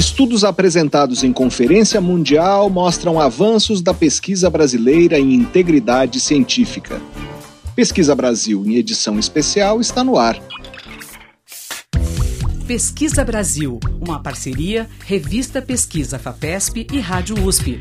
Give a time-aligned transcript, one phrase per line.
[0.00, 7.02] Estudos apresentados em conferência mundial mostram avanços da pesquisa brasileira em integridade científica.
[7.76, 10.40] Pesquisa Brasil, em edição especial, está no ar.
[12.66, 17.78] Pesquisa Brasil, uma parceria Revista Pesquisa FAPESP e Rádio USP.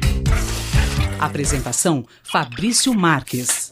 [1.18, 3.70] Apresentação Fabrício Marques.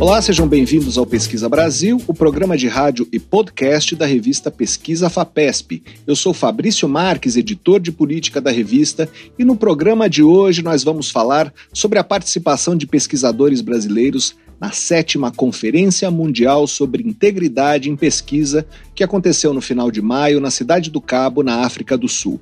[0.00, 5.08] Olá, sejam bem-vindos ao Pesquisa Brasil, o programa de rádio e podcast da revista Pesquisa
[5.08, 5.82] FAPESP.
[6.04, 9.08] Eu sou Fabrício Marques, editor de política da revista,
[9.38, 14.72] e no programa de hoje nós vamos falar sobre a participação de pesquisadores brasileiros na
[14.72, 20.90] sétima Conferência Mundial sobre Integridade em Pesquisa, que aconteceu no final de maio na Cidade
[20.90, 22.40] do Cabo, na África do Sul.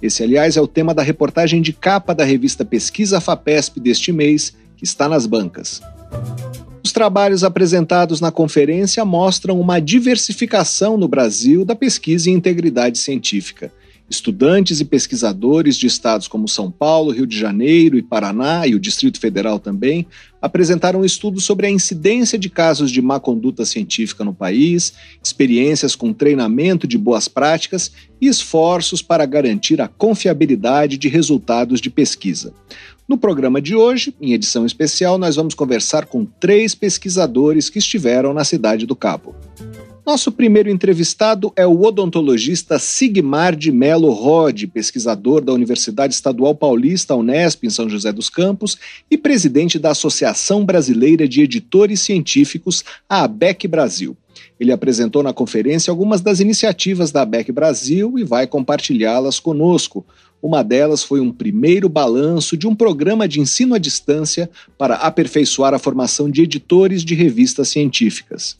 [0.00, 4.54] Esse, aliás, é o tema da reportagem de capa da revista Pesquisa FAPESP deste mês,
[4.76, 5.80] que está nas bancas.
[6.84, 13.72] Os trabalhos apresentados na conferência mostram uma diversificação no Brasil da pesquisa em integridade científica.
[14.08, 18.78] Estudantes e pesquisadores de estados como São Paulo, Rio de Janeiro e Paraná, e o
[18.78, 20.06] Distrito Federal também,
[20.42, 24.92] apresentaram estudos sobre a incidência de casos de má conduta científica no país,
[25.24, 31.88] experiências com treinamento de boas práticas e esforços para garantir a confiabilidade de resultados de
[31.88, 32.52] pesquisa.
[33.06, 38.32] No programa de hoje, em edição especial, nós vamos conversar com três pesquisadores que estiveram
[38.32, 39.34] na Cidade do Cabo.
[40.06, 47.14] Nosso primeiro entrevistado é o odontologista Sigmar de Melo Rode, pesquisador da Universidade Estadual Paulista,
[47.14, 48.78] Unesp, em São José dos Campos,
[49.10, 54.16] e presidente da Associação Brasileira de Editores Científicos, a ABEC Brasil.
[54.58, 60.06] Ele apresentou na conferência algumas das iniciativas da ABEC Brasil e vai compartilhá-las conosco.
[60.44, 65.72] Uma delas foi um primeiro balanço de um programa de ensino à distância para aperfeiçoar
[65.72, 68.58] a formação de editores de revistas científicas.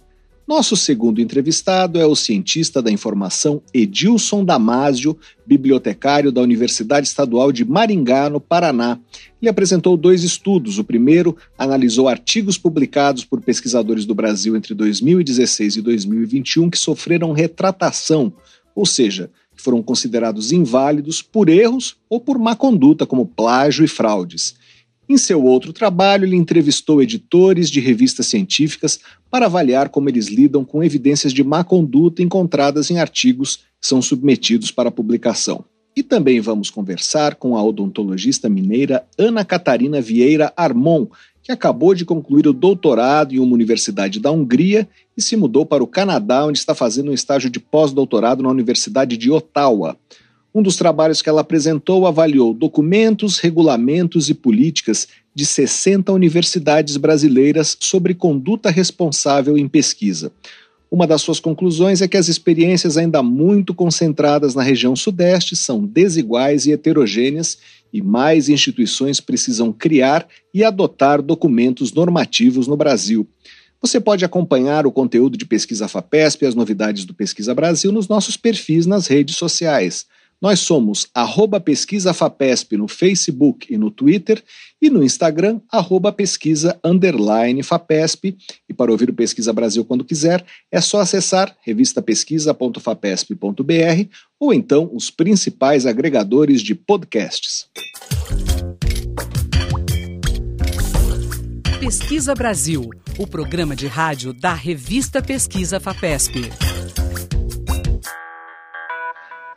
[0.49, 5.15] Nosso segundo entrevistado é o cientista da informação Edilson Damásio,
[5.47, 8.99] bibliotecário da Universidade Estadual de Maringá, no Paraná.
[9.43, 10.79] Ele apresentou dois estudos.
[10.79, 17.33] O primeiro analisou artigos publicados por pesquisadores do Brasil entre 2016 e 2021 que sofreram
[17.33, 18.33] retratação,
[18.75, 24.55] ou seja, foram considerados inválidos por erros ou por má conduta, como plágio e fraudes.
[25.09, 28.99] Em seu outro trabalho, ele entrevistou editores de revistas científicas
[29.31, 34.01] para avaliar como eles lidam com evidências de má conduta encontradas em artigos que são
[34.01, 35.65] submetidos para publicação.
[35.97, 41.07] E também vamos conversar com a odontologista mineira Ana Catarina Vieira Armon,
[41.45, 45.85] que acabou de concluir o doutorado em uma universidade da Hungria e se mudou para
[45.85, 49.95] o Canadá, onde está fazendo um estágio de pós-doutorado na Universidade de Ottawa.
[50.55, 57.77] Um dos trabalhos que ela apresentou avaliou documentos, regulamentos e políticas de 60 universidades brasileiras
[57.79, 60.33] sobre conduta responsável em pesquisa.
[60.95, 65.85] Uma das suas conclusões é que as experiências ainda muito concentradas na região Sudeste são
[65.85, 67.59] desiguais e heterogêneas
[67.93, 70.25] e mais instituições precisam criar
[70.55, 73.29] e adotar documentos normativos no Brasil.
[73.81, 78.07] Você pode acompanhar o conteúdo de Pesquisa FAPESP e as novidades do Pesquisa Brasil nos
[78.07, 80.07] nossos perfis nas redes sociais.
[80.41, 84.45] Nós somos arroba pesquisa FAPESP no Facebook e no Twitter
[84.81, 88.37] e no Instagram, arroba pesquisa underline FAPESP.
[88.69, 94.09] E para ouvir o Pesquisa Brasil quando quiser, é só acessar revistapesquisa.fapesp.br
[94.39, 97.67] ou então os principais agregadores de podcasts.
[101.81, 106.51] Pesquisa Brasil, o programa de rádio da revista Pesquisa FAPESP.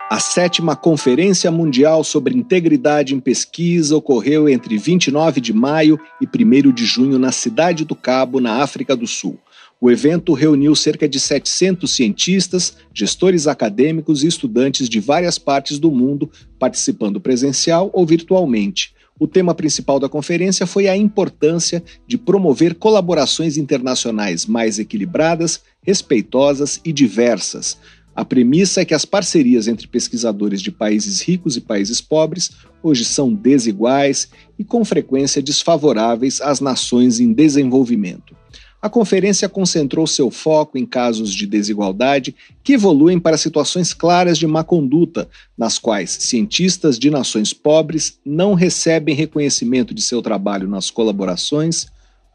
[0.10, 6.72] A sétima Conferência Mundial sobre Integridade em Pesquisa ocorreu entre 29 de maio e 1
[6.72, 9.38] de junho na Cidade do Cabo, na África do Sul.
[9.82, 15.92] O evento reuniu cerca de 700 cientistas, gestores acadêmicos e estudantes de várias partes do
[15.92, 18.96] mundo, participando presencial ou virtualmente.
[19.20, 26.80] O tema principal da conferência foi a importância de promover colaborações internacionais mais equilibradas, respeitosas
[26.86, 27.78] e diversas,
[28.18, 32.50] a premissa é que as parcerias entre pesquisadores de países ricos e países pobres
[32.82, 34.28] hoje são desiguais
[34.58, 38.36] e, com frequência, desfavoráveis às nações em desenvolvimento.
[38.82, 44.48] A conferência concentrou seu foco em casos de desigualdade que evoluem para situações claras de
[44.48, 50.90] má conduta, nas quais cientistas de nações pobres não recebem reconhecimento de seu trabalho nas
[50.90, 51.86] colaborações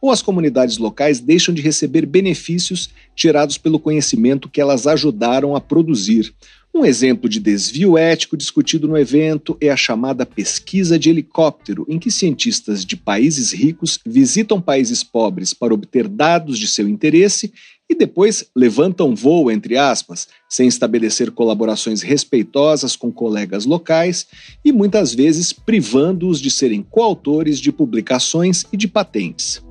[0.02, 5.60] ou as comunidades locais deixam de receber benefícios tirados pelo conhecimento que elas ajudaram a
[5.60, 6.34] produzir.
[6.74, 11.98] Um exemplo de desvio ético discutido no evento é a chamada pesquisa de helicóptero, em
[11.98, 17.52] que cientistas de países ricos visitam países pobres para obter dados de seu interesse
[17.88, 24.26] e depois levantam voo, entre aspas, sem estabelecer colaborações respeitosas com colegas locais
[24.64, 29.62] e muitas vezes privando-os de serem coautores de publicações e de patentes.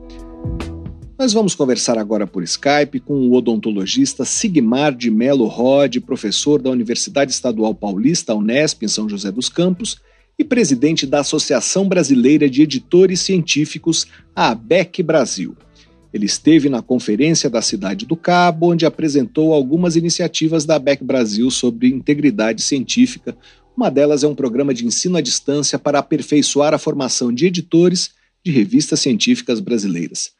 [1.22, 6.72] Nós vamos conversar agora por Skype com o odontologista Sigmar de Melo Rode, professor da
[6.72, 10.02] Universidade Estadual Paulista, Unesp, em São José dos Campos,
[10.40, 15.56] e presidente da Associação Brasileira de Editores Científicos, a ABEC Brasil.
[16.12, 21.52] Ele esteve na conferência da Cidade do Cabo, onde apresentou algumas iniciativas da ABEC Brasil
[21.52, 23.38] sobre integridade científica.
[23.78, 28.20] Uma delas é um programa de ensino à distância para aperfeiçoar a formação de editores
[28.44, 30.32] de revistas científicas brasileiras.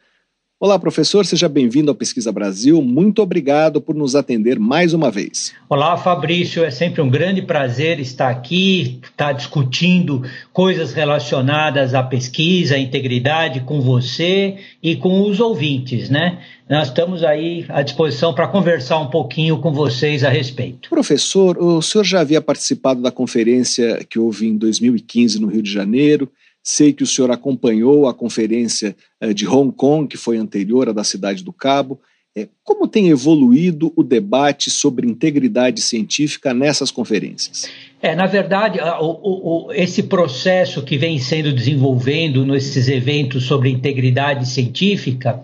[0.64, 2.84] Olá, professor, seja bem-vindo ao Pesquisa Brasil.
[2.84, 5.52] Muito obrigado por nos atender mais uma vez.
[5.68, 6.64] Olá, Fabrício.
[6.64, 10.22] É sempre um grande prazer estar aqui, estar discutindo
[10.54, 16.40] coisas relacionadas à pesquisa, à integridade com você e com os ouvintes, né?
[16.70, 20.92] Nós estamos aí à disposição para conversar um pouquinho com vocês a respeito.
[20.92, 25.72] Professor, o senhor já havia participado da conferência que houve em 2015 no Rio de
[25.72, 26.32] Janeiro
[26.64, 30.92] Sei que o senhor acompanhou a conferência eh, de Hong Kong, que foi anterior à
[30.92, 32.00] da Cidade do Cabo.
[32.36, 37.70] Eh, como tem evoluído o debate sobre integridade científica nessas conferências?
[38.02, 44.48] É, na verdade, o, o, esse processo que vem sendo desenvolvendo nesses eventos sobre integridade
[44.48, 45.42] científica,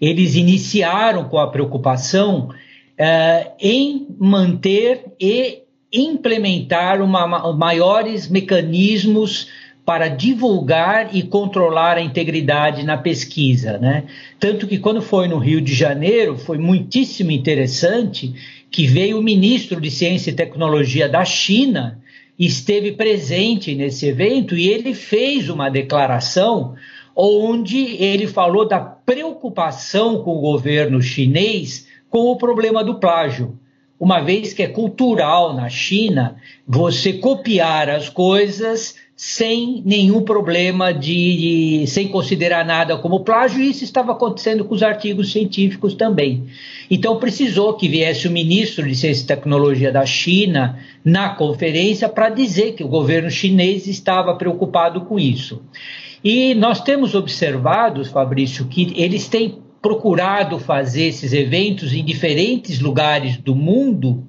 [0.00, 2.50] eles iniciaram com a preocupação
[2.98, 5.62] é, em manter e
[5.92, 9.48] implementar uma, maiores mecanismos
[9.84, 14.04] para divulgar e controlar a integridade na pesquisa, né?
[14.40, 18.34] Tanto que quando foi no Rio de Janeiro, foi muitíssimo interessante
[18.70, 22.00] que veio o ministro de Ciência e Tecnologia da China,
[22.38, 26.74] esteve presente nesse evento e ele fez uma declaração
[27.14, 33.58] onde ele falou da preocupação com o governo chinês com o problema do plágio.
[34.00, 36.36] Uma vez que é cultural na China
[36.66, 43.70] você copiar as coisas sem nenhum problema de, de, sem considerar nada como plágio, e
[43.70, 46.44] isso estava acontecendo com os artigos científicos também.
[46.90, 52.28] Então precisou que viesse o ministro de Ciência e Tecnologia da China na conferência para
[52.28, 55.62] dizer que o governo chinês estava preocupado com isso.
[56.22, 63.36] E nós temos observado, Fabrício, que eles têm procurado fazer esses eventos em diferentes lugares
[63.36, 64.24] do mundo,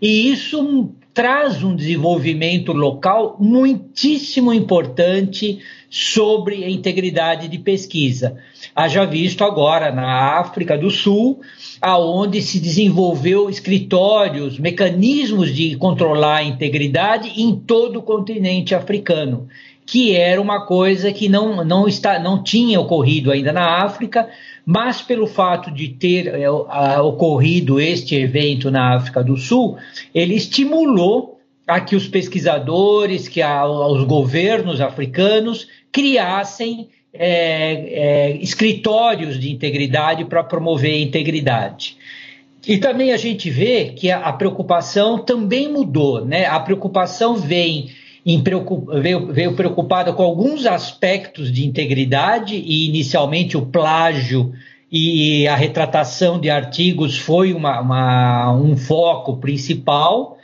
[0.00, 8.36] e isso traz um desenvolvimento local muitíssimo importante sobre a integridade de pesquisa.
[8.74, 11.40] Haja visto agora na África do Sul,
[11.80, 19.48] aonde se desenvolveu escritórios, mecanismos de controlar a integridade em todo o continente africano,
[19.86, 24.28] que era uma coisa que não, não, está, não tinha ocorrido ainda na África,
[24.66, 26.50] mas pelo fato de ter é,
[27.00, 29.78] ocorrido este evento na África do Sul,
[30.12, 39.38] ele estimulou a que os pesquisadores, que a, os governos africanos criassem é, é, escritórios
[39.38, 41.96] de integridade para promover a integridade.
[42.66, 46.46] E também a gente vê que a, a preocupação também mudou, né?
[46.46, 47.90] A preocupação vem
[49.00, 54.52] veio, veio preocupada com alguns aspectos de integridade, e inicialmente o plágio
[54.90, 60.38] e a retratação de artigos foi uma, uma, um foco principal.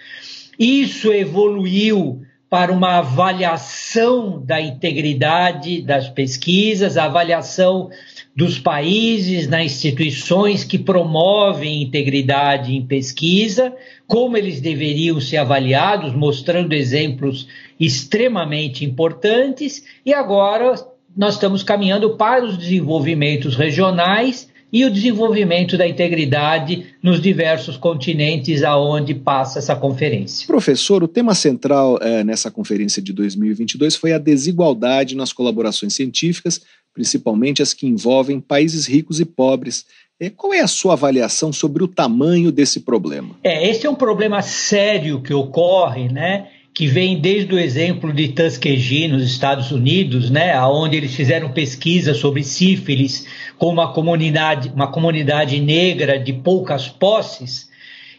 [0.59, 7.89] Isso evoluiu para uma avaliação da integridade das pesquisas, a avaliação
[8.35, 13.75] dos países, nas instituições que promovem integridade em pesquisa,
[14.07, 17.47] como eles deveriam ser avaliados, mostrando exemplos
[17.79, 20.75] extremamente importantes, e agora
[21.15, 28.63] nós estamos caminhando para os desenvolvimentos regionais e o desenvolvimento da integridade nos diversos continentes
[28.63, 30.47] aonde passa essa conferência.
[30.47, 36.63] Professor, o tema central é, nessa conferência de 2022 foi a desigualdade nas colaborações científicas,
[36.95, 39.85] principalmente as que envolvem países ricos e pobres.
[40.19, 43.37] É, qual é a sua avaliação sobre o tamanho desse problema?
[43.43, 46.49] É, esse é um problema sério que ocorre, né?
[46.75, 52.15] Que vem desde o exemplo de Tuskegee nos Estados Unidos, né, onde eles fizeram pesquisa
[52.15, 53.27] sobre sífilis
[53.59, 57.71] com uma comunidade, uma comunidade negra de poucas posses,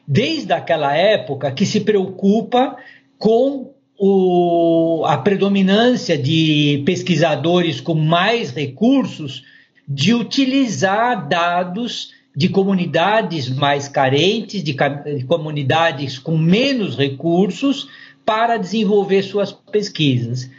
[0.07, 2.75] desde aquela época que se preocupa
[3.17, 9.43] com o, a predominância de pesquisadores com mais recursos
[9.88, 17.88] de utilizar dados de comunidades mais carentes, de, de comunidades com menos recursos,
[18.25, 20.49] para desenvolver suas pesquisas.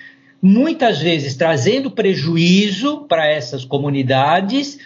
[0.41, 4.79] Muitas vezes trazendo prejuízo para essas comunidades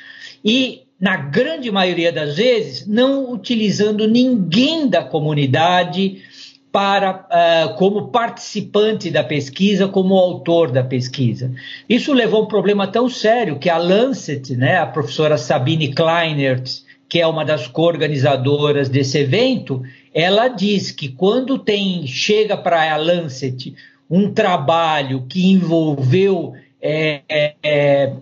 [0.45, 6.23] e na grande maioria das vezes, não utilizando ninguém da comunidade
[6.73, 7.27] para
[7.71, 11.53] uh, como participante da pesquisa, como autor da pesquisa.
[11.89, 16.83] Isso levou a um problema tão sério que a Lancet, né, a professora Sabine Kleinert,
[17.09, 19.83] que é uma das co-organizadoras desse evento,
[20.15, 23.75] ela diz que quando tem chega para a Lancet
[24.11, 28.13] um trabalho que envolveu é, é, é,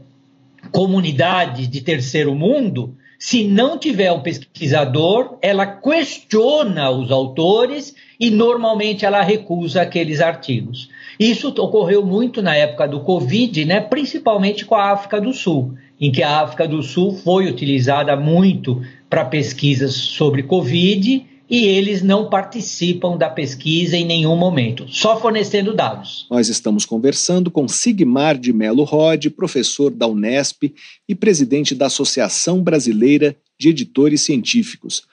[0.73, 9.07] comunidades de terceiro mundo, se não tiver um pesquisador, ela questiona os autores e normalmente
[9.07, 10.91] ela recusa aqueles artigos.
[11.19, 16.13] Isso ocorreu muito na época do Covid, né, principalmente com a África do Sul, em
[16.13, 22.29] que a África do Sul foi utilizada muito para pesquisas sobre Covid e eles não
[22.29, 26.27] participam da pesquisa em nenhum momento, só fornecendo dados.
[26.31, 30.75] Nós estamos conversando com Sigmar de Melo Rode, professor da Unesp
[31.09, 35.05] e presidente da Associação Brasileira de Editores Científicos.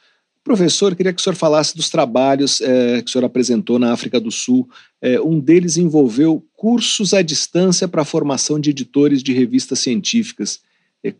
[0.43, 4.19] Professor, queria que o senhor falasse dos trabalhos é, que o senhor apresentou na África
[4.19, 4.67] do Sul.
[5.01, 10.59] É, um deles envolveu cursos à distância para a formação de editores de revistas científicas.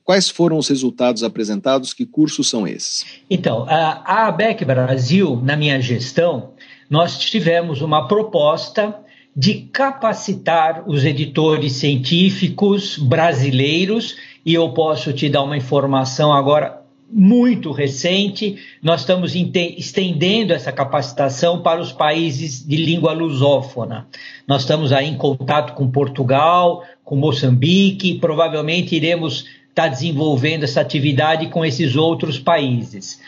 [0.04, 1.94] Quais foram os resultados apresentados?
[1.94, 3.06] Que cursos são esses?
[3.30, 6.52] Então, a ABEC Brasil, na minha gestão,
[6.90, 8.96] nós tivemos uma proposta
[9.36, 17.72] de capacitar os editores científicos brasileiros, e eu posso te dar uma informação agora muito
[17.72, 24.08] recente, nós estamos estendendo essa capacitação para os países de língua lusófona.
[24.48, 31.50] Nós estamos aí em contato com Portugal, com Moçambique, provavelmente iremos estar desenvolvendo essa atividade
[31.50, 33.20] com esses outros países.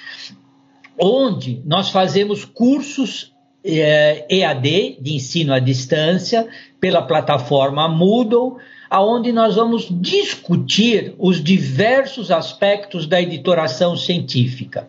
[0.98, 3.34] Onde nós fazemos cursos
[3.64, 6.48] eh, EAD, de ensino à distância,
[6.80, 14.88] pela plataforma Moodle, aonde nós vamos discutir os diversos aspectos da editoração científica,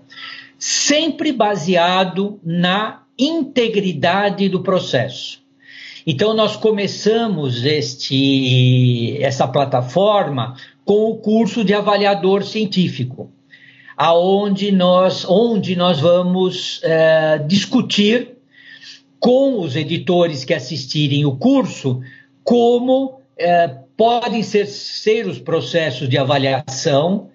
[0.59, 5.41] sempre baseado na integridade do processo.
[6.07, 10.55] Então nós começamos este essa plataforma
[10.87, 13.33] com o curso de avaliador científico,
[13.97, 18.37] aonde nós onde nós vamos é, discutir
[19.19, 22.01] com os editores que assistirem o curso
[22.45, 23.67] como é,
[23.97, 27.31] podem ser, ser os processos de avaliação,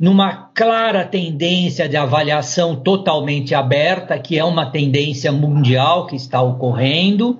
[0.00, 7.38] numa clara tendência de avaliação totalmente aberta, que é uma tendência mundial que está ocorrendo,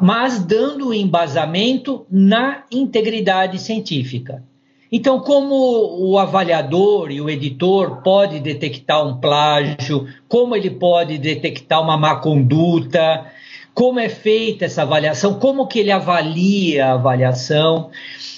[0.00, 4.42] mas dando embasamento na integridade científica.
[4.92, 5.54] Então, como
[6.00, 12.16] o avaliador e o editor pode detectar um plágio, como ele pode detectar uma má
[12.16, 13.26] conduta,
[13.72, 17.90] como é feita essa avaliação, como que ele avalia a avaliação.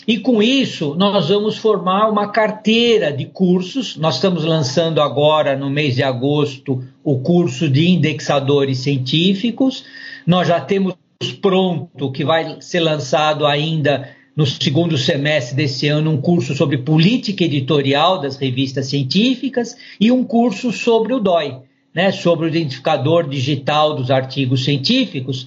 [0.07, 3.97] E com isso, nós vamos formar uma carteira de cursos.
[3.97, 9.85] Nós estamos lançando agora, no mês de agosto, o curso de indexadores científicos.
[10.27, 10.95] Nós já temos
[11.41, 17.45] pronto, que vai ser lançado ainda no segundo semestre desse ano, um curso sobre política
[17.45, 21.61] editorial das revistas científicas e um curso sobre o DOI
[21.95, 25.47] né, sobre o identificador digital dos artigos científicos,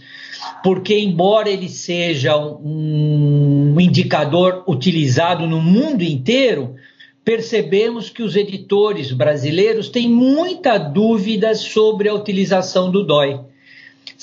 [0.63, 6.75] porque, embora ele seja um, indicador utilizado no mundo inteiro,
[7.23, 13.39] percebemos que os editores brasileiros têm muita dúvida sobre a utilização do DOI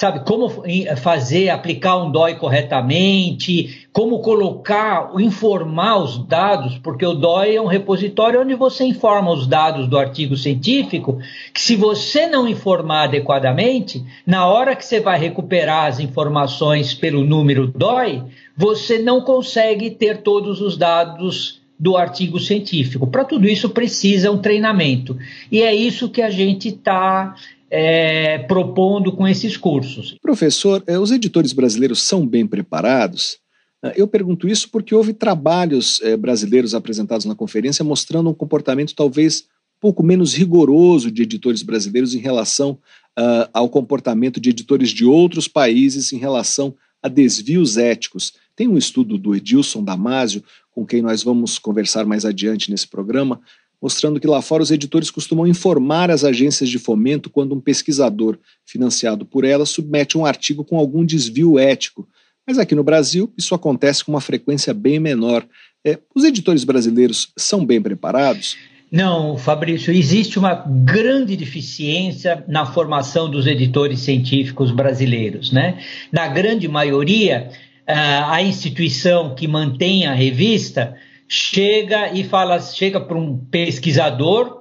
[0.02, 0.50] sabe, como
[0.96, 7.66] fazer, aplicar um DOI corretamente, como colocar, informar os dados, porque o DOI é um
[7.66, 11.20] repositório onde você informa os dados do artigo científico,
[11.54, 17.22] que se você não informar adequadamente, na hora que você vai recuperar as informações pelo
[17.22, 18.24] número DOI,
[18.56, 23.08] você não consegue ter todos os dados do artigo científico.
[23.08, 25.18] Para tudo isso precisa um treinamento.
[25.50, 27.34] E é isso que a gente está
[27.68, 30.16] é, propondo com esses cursos.
[30.22, 33.38] Professor, é, os editores brasileiros são bem preparados?
[33.84, 38.94] É, eu pergunto isso porque houve trabalhos é, brasileiros apresentados na conferência mostrando um comportamento
[38.94, 39.46] talvez
[39.80, 42.78] pouco menos rigoroso de editores brasileiros em relação
[43.18, 48.34] uh, ao comportamento de editores de outros países em relação a desvios éticos.
[48.54, 53.40] Tem um estudo do Edilson Damasio, com quem nós vamos conversar mais adiante nesse programa,
[53.80, 58.38] mostrando que lá fora os editores costumam informar as agências de fomento quando um pesquisador
[58.64, 62.08] financiado por elas submete um artigo com algum desvio ético.
[62.46, 65.46] Mas aqui no Brasil, isso acontece com uma frequência bem menor.
[65.84, 68.56] É, os editores brasileiros são bem preparados?
[68.90, 75.50] Não, Fabrício, existe uma grande deficiência na formação dos editores científicos brasileiros.
[75.50, 75.78] Né?
[76.12, 77.50] Na grande maioria,
[77.86, 80.96] a instituição que mantém a revista
[81.28, 84.60] chega e fala, chega para um pesquisador,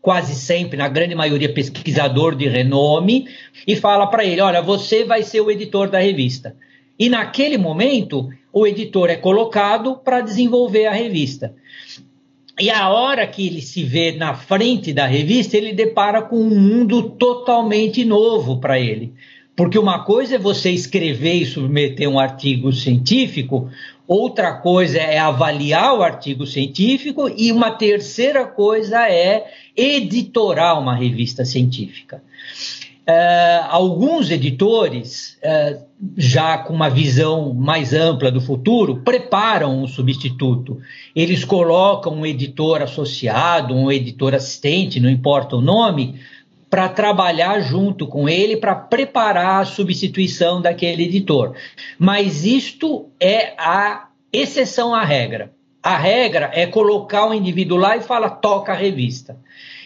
[0.00, 3.26] quase sempre, na grande maioria, pesquisador de renome,
[3.66, 6.54] e fala para ele: olha, você vai ser o editor da revista.
[6.98, 11.54] E naquele momento, o editor é colocado para desenvolver a revista.
[12.60, 16.60] E a hora que ele se vê na frente da revista, ele depara com um
[16.60, 19.14] mundo totalmente novo para ele.
[19.58, 23.68] Porque uma coisa é você escrever e submeter um artigo científico,
[24.06, 31.44] outra coisa é avaliar o artigo científico, e uma terceira coisa é editorar uma revista
[31.44, 32.22] científica.
[33.08, 35.82] Uh, alguns editores, uh,
[36.16, 40.78] já com uma visão mais ampla do futuro, preparam um substituto.
[41.16, 46.20] Eles colocam um editor associado, um editor assistente, não importa o nome,
[46.70, 51.54] para trabalhar junto com ele para preparar a substituição daquele editor.
[51.98, 55.52] Mas isto é a exceção à regra.
[55.82, 59.38] A regra é colocar o indivíduo lá e falar toca a revista.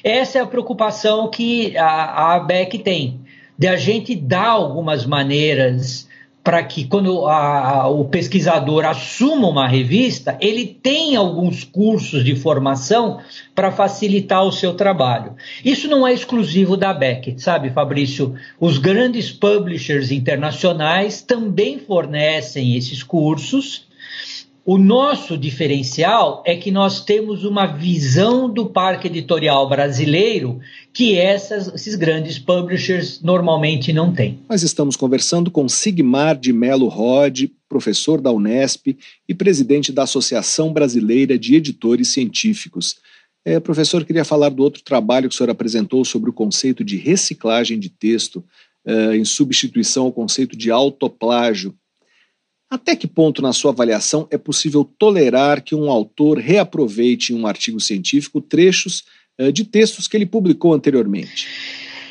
[0.02, 3.20] Essa é a preocupação que a, a ABEC tem,
[3.56, 6.08] de a gente dar algumas maneiras
[6.42, 12.34] para que quando a, a, o pesquisador assuma uma revista, ele tenha alguns cursos de
[12.34, 13.20] formação
[13.54, 15.34] para facilitar o seu trabalho.
[15.64, 18.34] Isso não é exclusivo da Beckett, sabe, Fabrício?
[18.58, 23.86] Os grandes publishers internacionais também fornecem esses cursos
[24.64, 30.60] o nosso diferencial é que nós temos uma visão do parque editorial brasileiro
[30.92, 34.38] que essas, esses grandes publishers normalmente não têm.
[34.48, 38.96] Nós estamos conversando com Sigmar de Melo Rod, professor da Unesp
[39.28, 42.96] e presidente da Associação Brasileira de Editores Científicos.
[43.44, 46.96] É, professor, queria falar do outro trabalho que o senhor apresentou sobre o conceito de
[46.96, 48.44] reciclagem de texto,
[48.86, 51.74] é, em substituição ao conceito de autoplágio.
[52.72, 57.46] Até que ponto, na sua avaliação, é possível tolerar que um autor reaproveite em um
[57.46, 59.04] artigo científico trechos
[59.38, 61.46] uh, de textos que ele publicou anteriormente?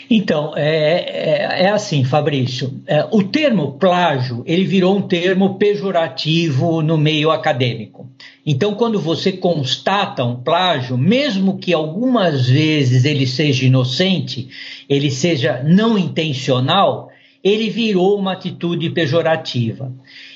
[0.08, 2.80] Então, é, é, é assim, Fabrício.
[2.86, 8.12] É, o termo plágio ele virou um termo pejorativo no meio acadêmico.
[8.46, 14.48] Então, quando você constata um plágio, mesmo que algumas vezes ele seja inocente,
[14.88, 17.10] ele seja não intencional,
[17.44, 19.92] ele virou uma atitude pejorativa.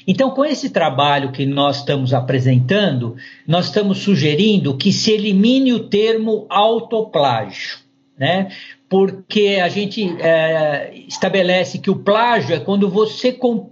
[0.08, 3.16] Então, com esse trabalho que nós estamos apresentando,
[3.48, 7.80] nós estamos sugerindo que se elimine o termo autoplágio,
[8.18, 8.50] né?
[8.88, 13.72] Porque a gente é, estabelece que o plágio é quando você co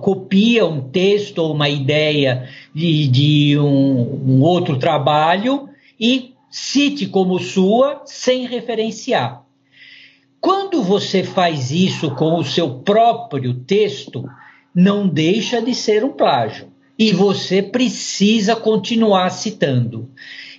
[0.00, 7.40] copia um texto ou uma ideia de, de um, um outro trabalho e cite como
[7.40, 9.42] sua sem referenciar.
[10.40, 14.24] Quando você faz isso com o seu próprio texto,
[14.76, 16.68] não deixa de ser um plágio.
[16.98, 20.10] E você precisa continuar citando.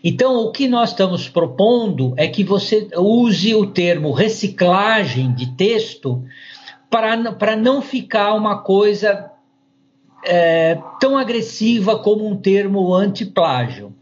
[0.04, 6.24] Então, o que nós estamos propondo é que você use o termo reciclagem de texto
[6.90, 9.30] para não ficar uma coisa
[10.26, 13.94] é, tão agressiva como um termo antiplágio.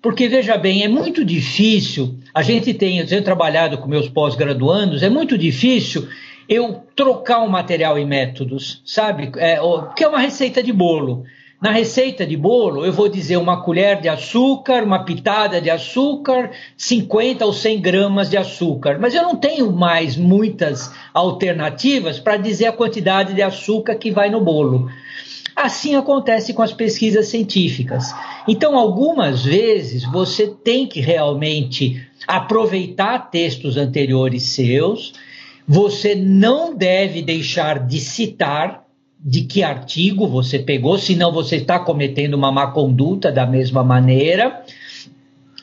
[0.00, 5.02] Porque, veja bem, é muito difícil, a gente tem, eu tenho trabalhado com meus pós-graduandos,
[5.02, 6.08] é muito difícil
[6.50, 9.30] eu trocar um material em métodos, sabe?
[9.36, 9.60] É,
[9.94, 11.22] que é uma receita de bolo.
[11.62, 16.50] Na receita de bolo, eu vou dizer uma colher de açúcar, uma pitada de açúcar,
[16.76, 18.98] 50 ou 100 gramas de açúcar.
[18.98, 24.28] Mas eu não tenho mais muitas alternativas para dizer a quantidade de açúcar que vai
[24.28, 24.90] no bolo.
[25.54, 28.12] Assim acontece com as pesquisas científicas.
[28.48, 35.12] Então, algumas vezes, você tem que realmente aproveitar textos anteriores seus,
[35.66, 38.84] você não deve deixar de citar
[39.22, 44.64] de que artigo você pegou, senão você está cometendo uma má conduta da mesma maneira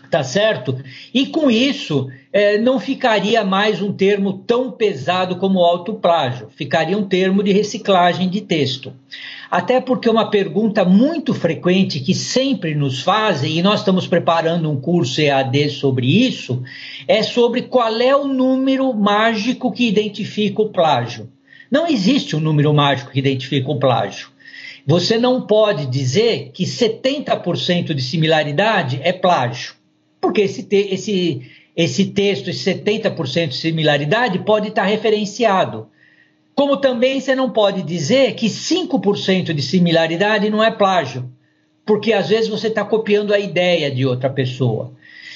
[0.09, 0.77] tá certo?
[1.13, 7.05] E com isso, é, não ficaria mais um termo tão pesado como autoplágio, ficaria um
[7.05, 8.93] termo de reciclagem de texto.
[9.49, 14.79] Até porque uma pergunta muito frequente que sempre nos fazem, e nós estamos preparando um
[14.79, 16.61] curso EAD sobre isso,
[17.07, 21.29] é sobre qual é o número mágico que identifica o plágio.
[21.71, 24.29] Não existe um número mágico que identifica o plágio.
[24.85, 29.76] Você não pode dizer que 70% de similaridade é plágio
[30.19, 31.41] porque esse, te, esse,
[31.75, 35.87] esse texto, esse 70% de similaridade, pode estar referenciado.
[36.55, 41.29] Como também você não pode dizer que 5% de similaridade não é plágio,
[41.85, 44.91] porque às vezes você está copiando a ideia de outra pessoa.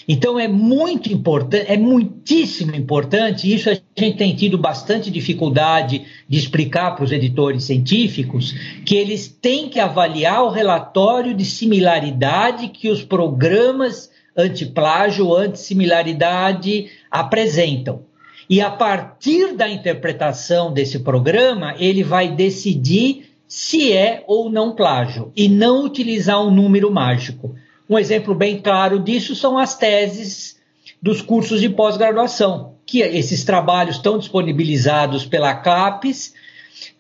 [0.08, 6.38] Então é muito importante, é muitíssimo importante, isso a gente tem tido bastante dificuldade de
[6.38, 8.54] explicar para os editores científicos,
[8.86, 18.04] que eles têm que avaliar o relatório de similaridade que os programas antiplágio, antissimilaridade apresentam.
[18.50, 25.32] E a partir da interpretação desse programa, ele vai decidir se é ou não plágio
[25.36, 27.56] e não utilizar um número mágico.
[27.90, 30.58] Um exemplo bem claro disso são as teses
[31.02, 36.34] dos cursos de pós-graduação, que esses trabalhos estão disponibilizados pela CAPES,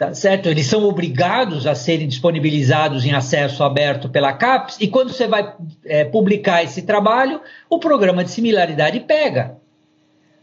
[0.01, 0.49] tá certo?
[0.49, 5.53] Eles são obrigados a serem disponibilizados em acesso aberto pela CAPES, e quando você vai
[5.85, 9.57] é, publicar esse trabalho, o programa de similaridade pega.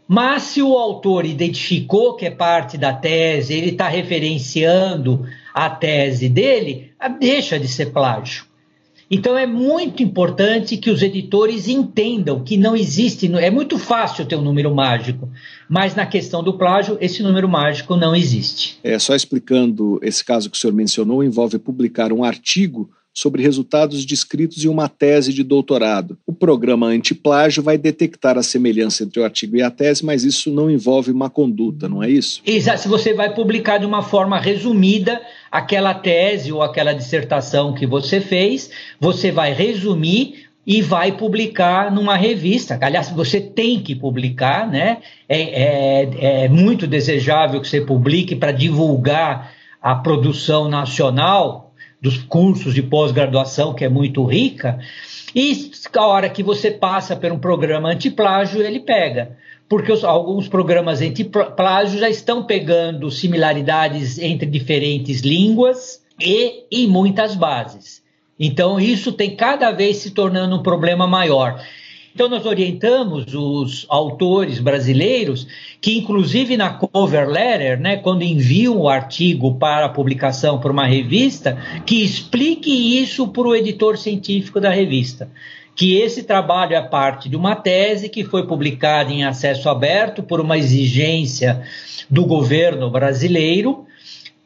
[0.07, 6.29] Mas se o autor identificou que é parte da tese, ele está referenciando a tese
[6.29, 8.45] dele, deixa de ser plágio.
[9.09, 14.35] Então é muito importante que os editores entendam que não existe, é muito fácil ter
[14.35, 15.27] um número mágico,
[15.67, 18.77] mas na questão do plágio, esse número mágico não existe.
[18.83, 24.05] É, só explicando esse caso que o senhor mencionou, envolve publicar um artigo sobre resultados
[24.05, 26.17] descritos em uma tese de doutorado.
[26.25, 30.51] O programa antiplágio vai detectar a semelhança entre o artigo e a tese, mas isso
[30.51, 32.41] não envolve uma conduta, não é isso?
[32.45, 32.81] Exato.
[32.81, 38.21] Se você vai publicar de uma forma resumida aquela tese ou aquela dissertação que você
[38.21, 38.69] fez,
[38.99, 42.77] você vai resumir e vai publicar numa revista.
[42.79, 44.99] Aliás, você tem que publicar, né?
[45.27, 51.68] É, é, é muito desejável que você publique para divulgar a produção nacional
[52.01, 54.79] dos cursos de pós-graduação, que é muito rica,
[55.35, 59.37] e a hora que você passa por um programa antiplágio, ele pega.
[59.67, 67.35] Porque os, alguns programas antiplágio já estão pegando similaridades entre diferentes línguas e em muitas
[67.35, 68.01] bases.
[68.39, 71.61] Então, isso tem cada vez se tornando um problema maior.
[72.13, 75.47] Então, nós orientamos os autores brasileiros
[75.79, 81.57] que, inclusive na cover letter, né, quando enviam o artigo para publicação por uma revista,
[81.85, 85.29] que explique isso para o editor científico da revista.
[85.75, 90.41] Que esse trabalho é parte de uma tese que foi publicada em acesso aberto por
[90.41, 91.63] uma exigência
[92.09, 93.85] do governo brasileiro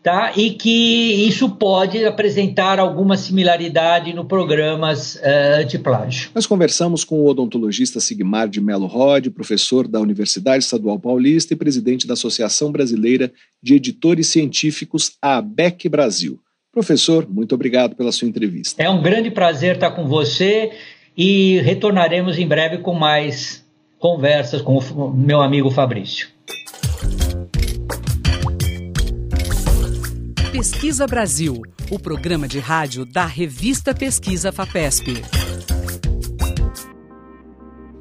[0.03, 0.33] tá?
[0.35, 6.29] e que isso pode apresentar alguma similaridade no programas uh, antiplágio.
[6.35, 11.57] Nós conversamos com o odontologista Sigmar de Melo Rode, professor da Universidade Estadual Paulista e
[11.57, 16.37] presidente da Associação Brasileira de Editores Científicos, a ABEC Brasil.
[16.71, 18.81] Professor, muito obrigado pela sua entrevista.
[18.83, 20.71] É um grande prazer estar com você
[21.15, 23.63] e retornaremos em breve com mais
[23.99, 26.32] conversas com o meu amigo Fabrício.
[30.53, 35.15] Pesquisa Brasil, o programa de rádio da revista Pesquisa FAPESP.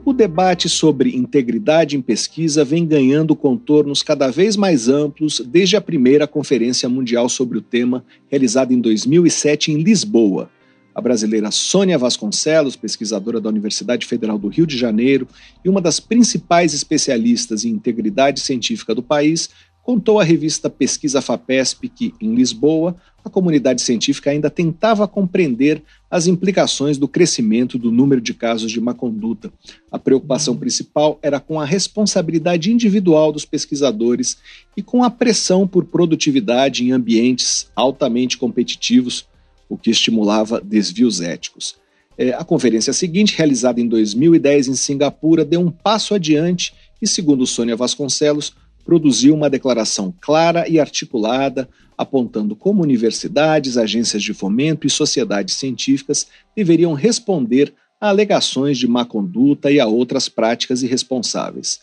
[0.05, 5.81] O debate sobre integridade em pesquisa vem ganhando contornos cada vez mais amplos desde a
[5.81, 10.51] primeira Conferência Mundial sobre o tema, realizada em 2007 em Lisboa.
[10.95, 15.27] A brasileira Sônia Vasconcelos, pesquisadora da Universidade Federal do Rio de Janeiro
[15.65, 19.49] e uma das principais especialistas em integridade científica do país,
[19.83, 26.27] contou à revista Pesquisa FAPESP que, em Lisboa, a comunidade científica ainda tentava compreender as
[26.27, 29.53] implicações do crescimento do número de casos de má conduta.
[29.91, 34.39] A preocupação principal era com a responsabilidade individual dos pesquisadores
[34.77, 39.27] e com a pressão por produtividade em ambientes altamente competitivos,
[39.69, 41.77] o que estimulava desvios éticos.
[42.19, 47.47] É, a conferência seguinte, realizada em 2010 em Singapura, deu um passo adiante e, segundo
[47.47, 54.91] Sônia Vasconcelos, produziu uma declaração clara e articulada, apontando como universidades, agências de fomento e
[54.91, 61.81] sociedades científicas deveriam responder a alegações de má conduta e a outras práticas irresponsáveis.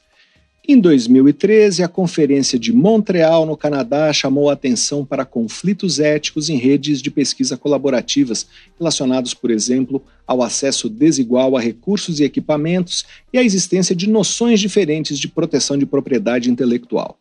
[0.72, 6.58] Em 2013, a Conferência de Montreal, no Canadá, chamou a atenção para conflitos éticos em
[6.58, 8.46] redes de pesquisa colaborativas,
[8.78, 13.04] relacionados, por exemplo, ao acesso desigual a recursos e equipamentos
[13.34, 17.18] e à existência de noções diferentes de proteção de propriedade intelectual.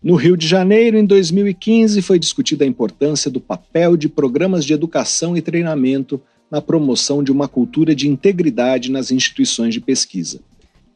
[0.00, 4.72] No Rio de Janeiro, em 2015, foi discutida a importância do papel de programas de
[4.72, 10.40] educação e treinamento na promoção de uma cultura de integridade nas instituições de pesquisa.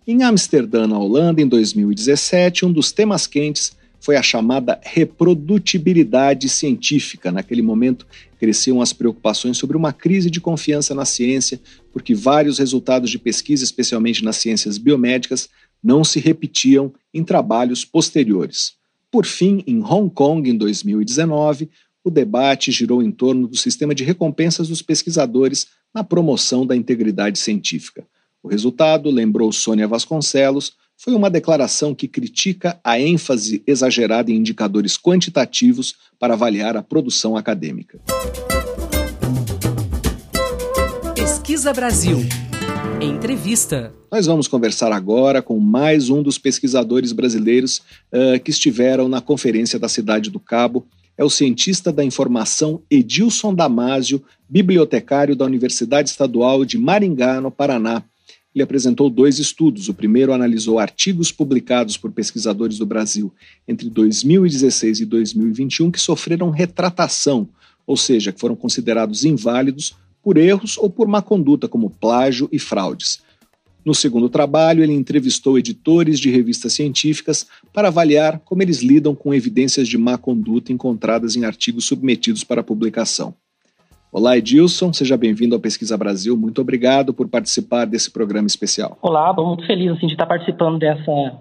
[0.06, 7.32] Em Amsterdã, na Holanda, em 2017, um dos temas quentes foi a chamada reprodutibilidade científica.
[7.32, 8.06] Naquele momento,
[8.38, 11.58] cresciam as preocupações sobre uma crise de confiança na ciência,
[11.90, 15.48] porque vários resultados de pesquisa, especialmente nas ciências biomédicas,
[15.82, 18.74] não se repetiam em trabalhos posteriores.
[19.10, 21.70] Por fim, em Hong Kong, em 2019,
[22.04, 27.38] o debate girou em torno do sistema de recompensas dos pesquisadores na promoção da integridade
[27.38, 28.04] científica.
[28.44, 34.98] O resultado, lembrou Sônia Vasconcelos, foi uma declaração que critica a ênfase exagerada em indicadores
[34.98, 37.98] quantitativos para avaliar a produção acadêmica.
[41.14, 42.18] Pesquisa Brasil.
[43.00, 43.94] Entrevista.
[44.12, 47.78] Nós vamos conversar agora com mais um dos pesquisadores brasileiros
[48.12, 50.86] uh, que estiveram na Conferência da Cidade do Cabo.
[51.16, 58.04] É o cientista da informação Edilson Damásio, bibliotecário da Universidade Estadual de Maringá, no Paraná.
[58.54, 59.88] Ele apresentou dois estudos.
[59.88, 63.32] O primeiro analisou artigos publicados por pesquisadores do Brasil
[63.66, 67.48] entre 2016 e 2021 que sofreram retratação,
[67.86, 72.58] ou seja, que foram considerados inválidos por erros ou por má conduta, como plágio e
[72.58, 73.20] fraudes.
[73.84, 79.34] No segundo trabalho, ele entrevistou editores de revistas científicas para avaliar como eles lidam com
[79.34, 83.34] evidências de má conduta encontradas em artigos submetidos para publicação.
[84.16, 86.36] Olá, Edilson, seja bem-vindo ao Pesquisa Brasil.
[86.36, 88.96] Muito obrigado por participar desse programa especial.
[89.02, 91.36] Olá, estou muito feliz assim, de estar participando dessa,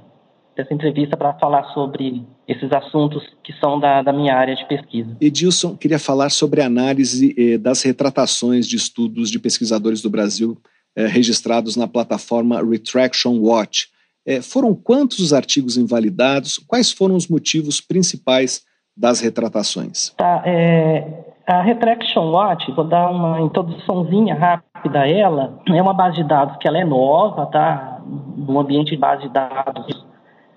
[0.57, 5.15] dessa entrevista para falar sobre esses assuntos que são da, da, minha área de pesquisa.
[5.21, 10.57] Edilson, queria falar sobre a análise eh, das retratações de estudos de pesquisadores do Brasil
[10.95, 13.89] eh, registrados na plataforma Retraction Watch.
[14.25, 16.57] Eh, foram quantos os artigos invalidados?
[16.57, 18.63] Quais foram os motivos principais
[18.97, 20.09] das retratações?
[20.17, 26.15] Tá, é, a Retraction Watch, vou dar uma introduçãozinha rápida a ela, é uma base
[26.15, 27.99] de dados que ela é nova, tá?
[28.37, 30.05] No ambiente de base de dados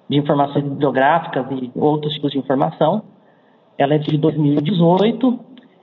[0.09, 3.03] de informações bibliográficas e outros tipos de informação.
[3.77, 5.39] Ela é de 2018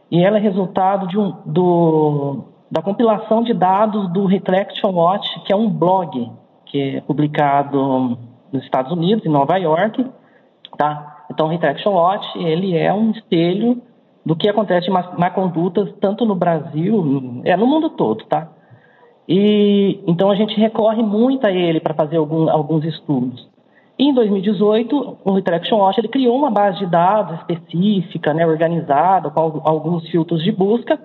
[0.09, 5.51] e ela é resultado de um, do, da compilação de dados do Retraction Watch, que
[5.51, 6.31] é um blog
[6.65, 8.17] que é publicado
[8.51, 10.09] nos Estados Unidos, em Nova York,
[10.77, 11.25] tá?
[11.29, 13.81] Então, o Retraction Watch, ele é um espelho
[14.25, 18.49] do que acontece de má, condutas tanto no Brasil, é no mundo todo, tá?
[19.27, 23.51] E então a gente recorre muito a ele para fazer algum, alguns estudos.
[23.97, 29.62] Em 2018, o Retraction Watch ele criou uma base de dados específica, né, organizada, com
[29.63, 30.99] alguns filtros de busca,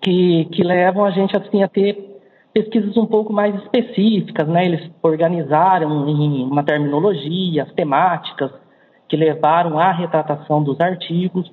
[0.00, 2.20] que, que levam a gente assim, a ter
[2.52, 4.48] pesquisas um pouco mais específicas.
[4.48, 4.64] Né?
[4.64, 8.50] Eles organizaram em uma terminologia, as temáticas
[9.08, 11.50] que levaram à retratação dos artigos,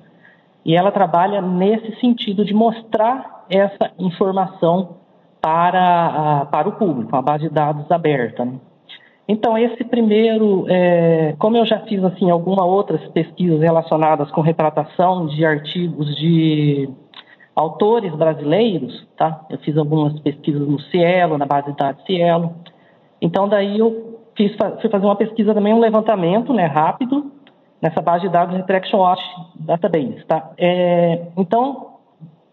[0.64, 4.96] e ela trabalha nesse sentido de mostrar essa informação
[5.40, 8.44] para, para o público, uma base de dados aberta.
[8.44, 8.54] Né?
[9.26, 15.26] Então, esse primeiro, é, como eu já fiz assim algumas outras pesquisas relacionadas com retratação
[15.26, 16.88] de artigos de
[17.54, 19.44] autores brasileiros, tá?
[19.48, 22.54] Eu fiz algumas pesquisas no Cielo, na base de dados Cielo.
[23.20, 27.30] Então, daí eu fiz, fui fazer uma pesquisa também, um levantamento, né, rápido,
[27.80, 29.22] nessa base de dados Retraction Watch
[29.56, 30.50] Database, tá?
[30.58, 31.94] É, então,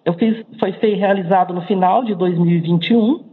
[0.06, 3.26] eu fiz, foi, foi realizado no final de 2021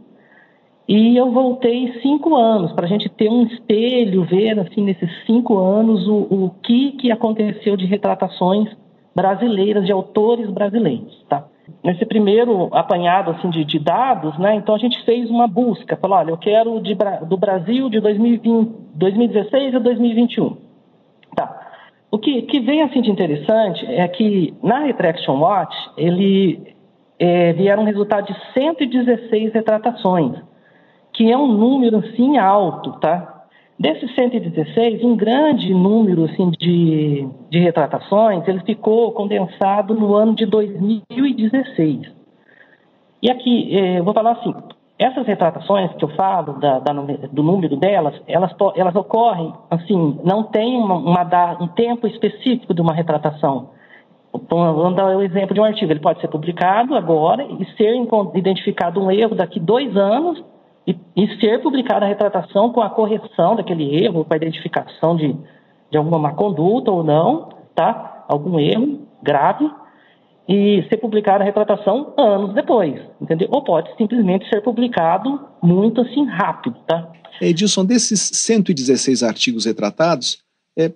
[0.87, 5.57] e eu voltei cinco anos para a gente ter um espelho, ver assim nesses cinco
[5.57, 8.69] anos o, o que, que aconteceu de retratações
[9.15, 11.45] brasileiras de autores brasileiros, tá?
[11.83, 14.55] Nesse primeiro apanhado assim de, de dados, né?
[14.55, 16.95] Então a gente fez uma busca, falou, olha, eu quero de,
[17.27, 20.57] do Brasil de 2020, 2016 a 2021,
[21.35, 21.64] tá?
[22.15, 26.73] O que, que vem assim de interessante é que na Retraction Watch ele
[27.19, 30.41] é, vieram um resultado de 116 retratações
[31.11, 33.47] que é um número assim alto, tá?
[33.77, 40.45] Desses 116, um grande número assim, de, de retratações, ele ficou condensado no ano de
[40.45, 41.99] 2016.
[43.21, 44.53] E aqui, eu vou falar assim,
[44.97, 50.43] essas retratações que eu falo, da, da, do número delas, elas, elas ocorrem, assim, não
[50.43, 53.69] tem uma, uma, um tempo específico de uma retratação.
[54.49, 57.95] Vamos dar o exemplo de um artigo, ele pode ser publicado agora e ser
[58.33, 60.43] identificado um erro daqui dois anos
[60.87, 65.35] e, e ser publicada a retratação com a correção daquele erro, com a identificação de,
[65.89, 68.25] de alguma má conduta ou não, tá?
[68.27, 69.69] Algum erro grave,
[70.47, 73.47] e ser publicada a retratação anos depois, entendeu?
[73.51, 77.11] Ou pode simplesmente ser publicado muito assim rápido, tá?
[77.41, 80.37] Edilson, desses 116 artigos retratados,
[80.77, 80.91] é,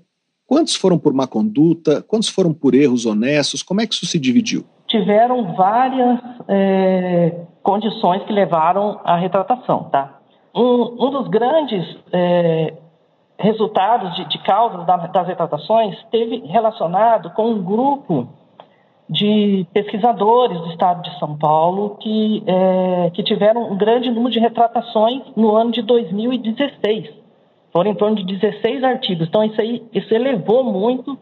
[0.46, 4.20] quantos foram por má conduta, quantos foram por erros honestos, como é que isso se
[4.20, 4.66] dividiu?
[4.88, 10.20] Tiveram várias é, condições que levaram à retratação, tá?
[10.56, 12.74] Um, um dos grandes é,
[13.38, 18.28] resultados de, de causas das retratações teve relacionado com um grupo
[19.10, 24.40] de pesquisadores do estado de São Paulo que, é, que tiveram um grande número de
[24.40, 27.10] retratações no ano de 2016.
[27.74, 29.28] Foram em torno de 16 artigos.
[29.28, 31.18] Então, isso aí isso elevou muito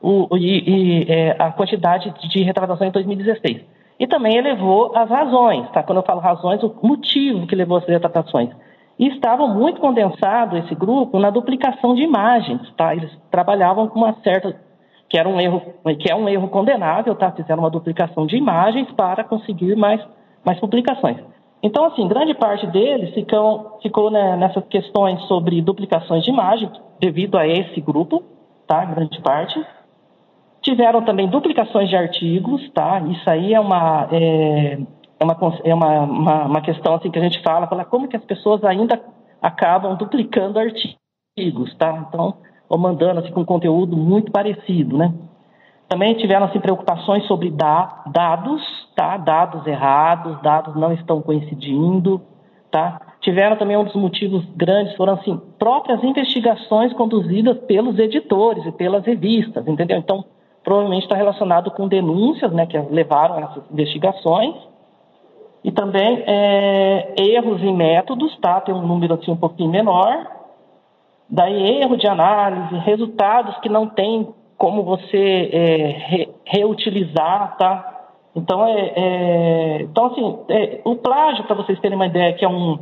[0.00, 3.60] o, e, e, é, a quantidade de retratações em 2016.
[3.98, 5.82] E também elevou as razões, tá?
[5.82, 8.50] Quando eu falo razões, o motivo que levou essas retratações.
[8.98, 12.94] E estavam muito condensados, esse grupo, na duplicação de imagens, tá?
[12.94, 14.58] Eles trabalhavam com uma certa
[15.08, 15.62] que era um erro,
[16.00, 17.30] que é um erro condenável, tá?
[17.30, 20.00] Fizeram uma duplicação de imagens para conseguir mais,
[20.44, 21.18] mais publicações.
[21.62, 27.36] Então, assim, grande parte deles ficam, ficou né, nessas questões sobre duplicações de imagens devido
[27.36, 28.22] a esse grupo,
[28.66, 28.84] tá?
[28.84, 29.64] Grande parte.
[30.60, 33.00] Tiveram também duplicações de artigos, tá?
[33.00, 34.78] Isso aí é uma é,
[35.18, 38.16] é uma, é uma, uma, uma questão assim que a gente fala, fala como que
[38.16, 39.00] as pessoas ainda
[39.40, 42.06] acabam duplicando artigos, tá?
[42.08, 42.34] Então
[42.68, 45.12] ou mandando assim, com conteúdo muito parecido, né?
[45.88, 48.62] Também tiveram assim, preocupações sobre da, dados,
[48.96, 49.16] tá?
[49.16, 52.20] Dados errados, dados não estão coincidindo,
[52.70, 53.00] tá?
[53.20, 59.04] Tiveram também um dos motivos grandes foram assim próprias investigações conduzidas pelos editores e pelas
[59.04, 59.98] revistas, entendeu?
[59.98, 60.24] Então
[60.62, 64.56] provavelmente está relacionado com denúncias, né, que levaram a essas investigações
[65.62, 68.60] e também é, erros em métodos, tá?
[68.60, 70.26] Tem um número assim um pouquinho menor,
[71.28, 78.08] Daí erro de análise, resultados que não tem como você é, re, reutilizar, tá?
[78.34, 82.48] Então, é, é então assim, é, o plágio, para vocês terem uma ideia, que é
[82.48, 82.78] um,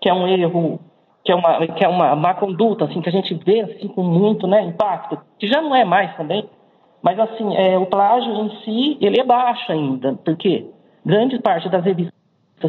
[0.00, 0.80] que é um erro,
[1.24, 4.02] que é uma, que é uma má conduta, assim, que a gente vê assim, com
[4.02, 6.48] muito né, impacto, que já não é mais também,
[7.02, 10.66] mas assim, é, o plágio em si, ele é baixo ainda, porque
[11.04, 12.14] grande parte das revistas,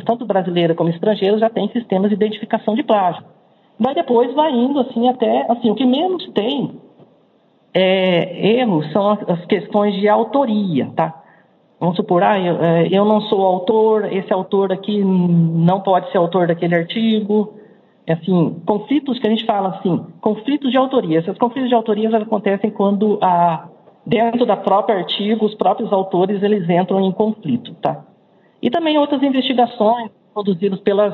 [0.05, 3.23] tanto brasileiras como estrangeiras, já tem sistemas de identificação de plágio.
[3.77, 6.79] Mas depois vai indo assim até assim o que menos tem
[7.73, 11.21] é, erros são as questões de autoria, tá?
[11.77, 16.17] Vamos supor, ah, eu, é, eu não sou autor, esse autor aqui não pode ser
[16.17, 17.53] autor daquele artigo.
[18.07, 21.19] Assim, conflitos que a gente fala assim, conflitos de autoria.
[21.19, 23.67] Esses conflitos de autoria acontecem quando a,
[24.05, 28.05] dentro da própria artigo, os próprios autores eles entram em conflito, tá?
[28.61, 31.13] E também outras investigações produzidas pelas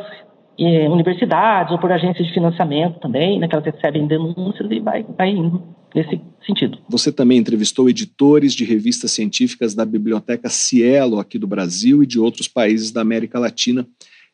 [0.60, 5.06] eh, universidades ou por agências de financiamento também, né, que elas recebem denúncias e vai,
[5.18, 6.78] vai indo nesse sentido.
[6.90, 12.20] Você também entrevistou editores de revistas científicas da Biblioteca Cielo aqui do Brasil e de
[12.20, 13.86] outros países da América Latina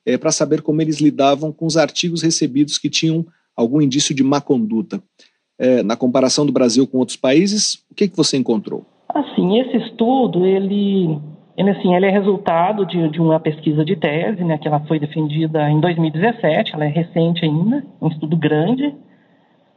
[0.05, 3.25] é, para saber como eles lidavam com os artigos recebidos que tinham
[3.55, 5.01] algum indício de má conduta.
[5.59, 8.85] É, na comparação do Brasil com outros países, o que, que você encontrou?
[9.09, 11.19] Assim, esse estudo, ele
[11.57, 14.99] ele, assim, ele é resultado de, de, uma pesquisa de tese, né, que ela foi
[14.99, 18.93] defendida em 2017, ela é recente ainda, um estudo grande,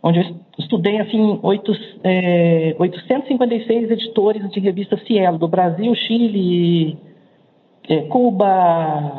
[0.02, 1.72] onde eu estudei assim, 8,
[2.04, 7.09] é, 856 editores de revista Cielo, do Brasil, Chile, é,
[8.02, 8.46] Cuba,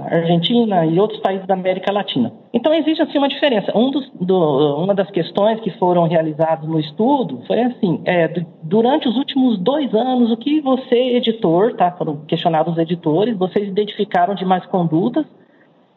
[0.09, 2.31] Argentina e outros países da América Latina.
[2.53, 3.71] Então existe assim uma diferença.
[3.77, 8.27] Um dos, do, uma das questões que foram realizadas no estudo foi assim: é,
[8.63, 11.91] durante os últimos dois anos, o que você editor, tá?
[11.91, 15.25] Foram questionados os editores, vocês identificaram de mais condutas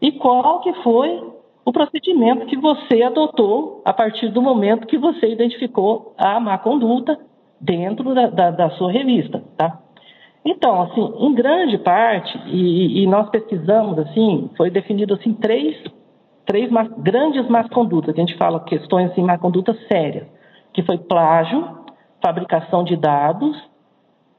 [0.02, 1.22] e qual que foi
[1.64, 7.18] o procedimento que você adotou a partir do momento que você identificou a má conduta
[7.60, 9.80] dentro da, da, da sua revista, tá?
[10.44, 15.74] Então, assim, em grande parte, e, e nós pesquisamos, assim, foi definido, assim, três,
[16.44, 20.26] três más, grandes más condutas, que a gente fala questões, assim, má condutas sérias,
[20.74, 21.66] que foi plágio,
[22.22, 23.56] fabricação de dados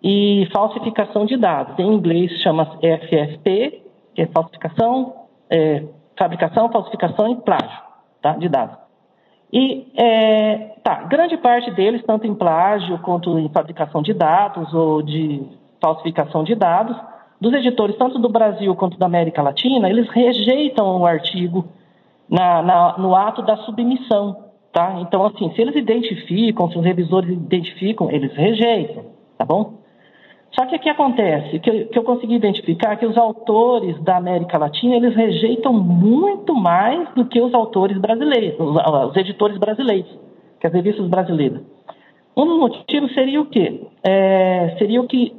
[0.04, 1.78] e falsificação de dados.
[1.80, 3.82] Em inglês chama FFP,
[4.14, 5.14] que é falsificação,
[5.50, 5.86] é,
[6.18, 7.82] fabricação, falsificação e plágio
[8.22, 8.78] tá, de dados.
[9.52, 15.02] E, é, tá, grande parte deles, tanto em plágio quanto em fabricação de dados ou
[15.02, 15.44] de
[15.86, 16.98] falsificação de dados,
[17.40, 21.66] dos editores, tanto do Brasil quanto da América Latina, eles rejeitam o artigo
[22.30, 24.46] na, na, no ato da submissão.
[24.72, 25.00] Tá?
[25.02, 29.06] Então, assim, se eles identificam, se os revisores identificam, eles rejeitam,
[29.38, 29.76] tá bom?
[30.52, 31.60] Só que o que acontece?
[31.60, 37.08] Que, que eu consegui identificar que os autores da América Latina, eles rejeitam muito mais
[37.14, 38.76] do que os autores brasileiros, os,
[39.10, 40.10] os editores brasileiros,
[40.60, 41.62] que as revistas brasileiras.
[42.36, 43.82] Um dos motivos seria o quê?
[44.04, 45.36] É, seria o que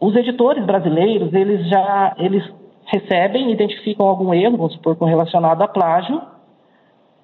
[0.00, 2.44] os editores brasileiros, eles já eles
[2.86, 6.20] recebem, identificam algum erro, vamos supor, com relacionado a plágio,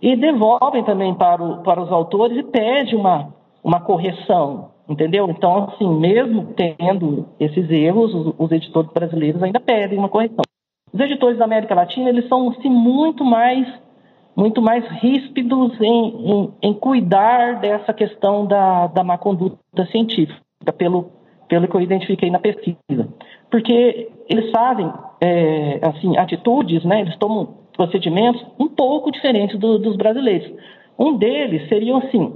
[0.00, 3.32] e devolvem também para, o, para os autores e pedem uma,
[3.62, 5.30] uma correção, entendeu?
[5.30, 10.44] Então, assim, mesmo tendo esses erros, os, os editores brasileiros ainda pedem uma correção.
[10.92, 13.66] Os editores da América Latina, eles são, assim, muito mais
[14.36, 20.42] muito mais ríspidos em, em, em cuidar dessa questão da, da má conduta científica,
[20.76, 21.12] pelo,
[21.48, 23.08] pelo que eu identifiquei na pesquisa.
[23.50, 29.96] Porque eles fazem, é, assim, atitudes, né, eles tomam procedimentos um pouco diferentes do, dos
[29.96, 30.50] brasileiros.
[30.98, 32.34] Um deles seria, assim,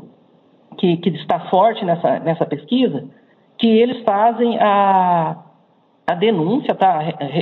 [0.76, 3.04] que, que está forte nessa, nessa pesquisa,
[3.56, 5.36] que eles fazem a,
[6.06, 6.98] a denúncia, tá?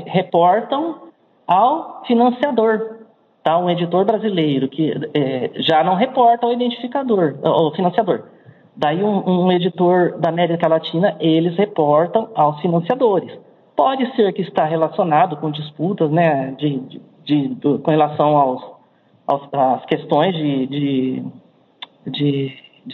[0.06, 1.02] Reportam
[1.46, 2.96] ao financiador,
[3.42, 3.58] tá?
[3.58, 8.24] Um editor brasileiro que é, já não reporta ao identificador, ao financiador.
[8.76, 13.32] Daí um, um, editor da América Latina, eles reportam aos financiadores.
[13.74, 18.62] Pode ser que está relacionado com disputas, né, de, de, de, de com relação aos,
[19.26, 21.22] aos, às questões de, de,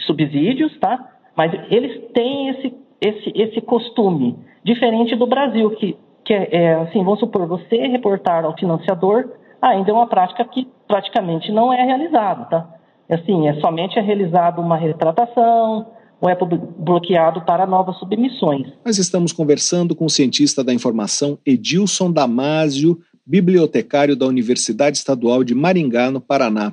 [0.06, 0.98] subsídios, tá?
[1.36, 7.02] Mas eles têm esse, esse, esse costume, diferente do Brasil, que, que é, é assim,
[7.02, 9.30] vamos supor, você reportar ao financiador
[9.60, 12.68] ainda é uma prática que praticamente não é realizada, tá?
[13.08, 15.86] Assim, é somente é realizada uma retratação,
[16.22, 16.36] ou é
[16.78, 18.68] bloqueado para novas submissões.
[18.84, 25.52] Nós estamos conversando com o cientista da informação Edilson Damásio, bibliotecário da Universidade Estadual de
[25.52, 26.72] Maringá, no Paraná.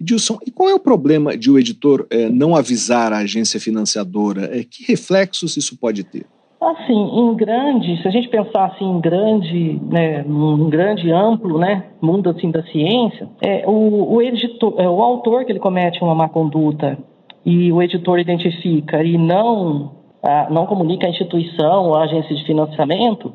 [0.00, 4.58] Edilson, e qual é o problema de o editor eh, não avisar a agência financiadora?
[4.58, 6.24] Eh, que reflexos isso pode ter?
[6.62, 11.86] Assim, em grande, se a gente pensar assim em grande, né, um grande amplo, né,
[12.00, 16.14] mundo assim da ciência, é o, o editor, é, o autor que ele comete uma
[16.14, 16.96] má conduta
[17.44, 19.90] e o editor identifica e não
[20.22, 23.34] a, não comunica à instituição ou à agência de financiamento,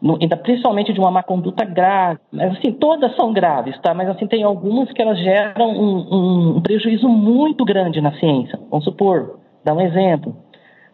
[0.00, 3.92] no, ainda principalmente de uma má conduta grave, mas assim todas são graves, tá?
[3.92, 8.58] Mas assim tem algumas que elas geram um, um, prejuízo muito grande na ciência.
[8.70, 10.34] Vamos supor, dar um exemplo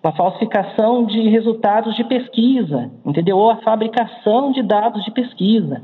[0.03, 3.37] a falsificação de resultados de pesquisa, entendeu?
[3.37, 5.83] Ou a fabricação de dados de pesquisa.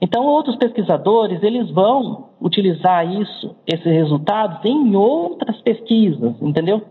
[0.00, 6.82] Então, outros pesquisadores, eles vão utilizar isso, esses resultados, em outras pesquisas, entendeu?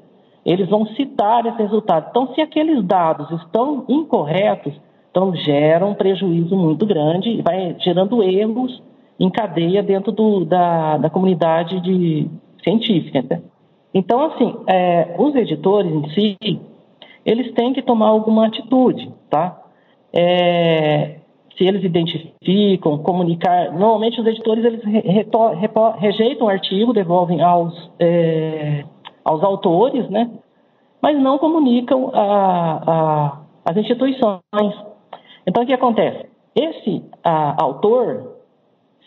[0.45, 2.09] Eles vão citar esses resultados.
[2.09, 4.73] Então, se aqueles dados estão incorretos,
[5.11, 8.81] então geram um prejuízo muito grande e vai gerando erros
[9.19, 12.27] em cadeia dentro do, da, da comunidade de,
[12.63, 13.23] científica.
[13.29, 13.41] Né?
[13.93, 16.59] Então, assim, é, os editores em si,
[17.25, 19.61] eles têm que tomar alguma atitude, tá?
[20.11, 21.19] É,
[21.57, 23.71] se eles identificam, comunicar.
[23.71, 24.81] Normalmente os editores eles
[25.99, 28.83] rejeitam o artigo, devolvem aos, é,
[29.23, 30.31] aos autores, né?
[31.01, 34.41] Mas não comunicam a, a, as instituições.
[35.45, 36.27] Então o que acontece?
[36.55, 38.32] Esse a, autor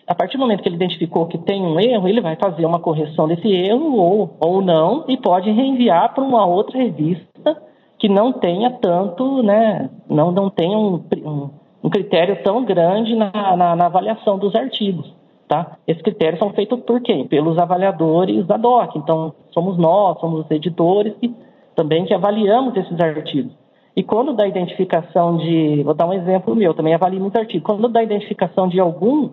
[0.07, 2.79] a partir do momento que ele identificou que tem um erro, ele vai fazer uma
[2.79, 7.61] correção desse erro ou, ou não e pode reenviar para uma outra revista
[7.99, 11.51] que não tenha tanto, né, não, não tenha um, um,
[11.83, 15.13] um critério tão grande na, na, na, avaliação dos artigos.
[15.49, 15.77] Tá?
[15.87, 17.27] Esses critérios são feitos por quem?
[17.27, 18.97] Pelos avaliadores da DOC.
[18.97, 21.33] Então, somos nós, somos os editores que,
[21.75, 23.53] também que avaliamos esses artigos.
[23.95, 27.65] E quando dá identificação de, vou dar um exemplo meu, também avalio muito artigo.
[27.65, 29.31] Quando dá identificação de algum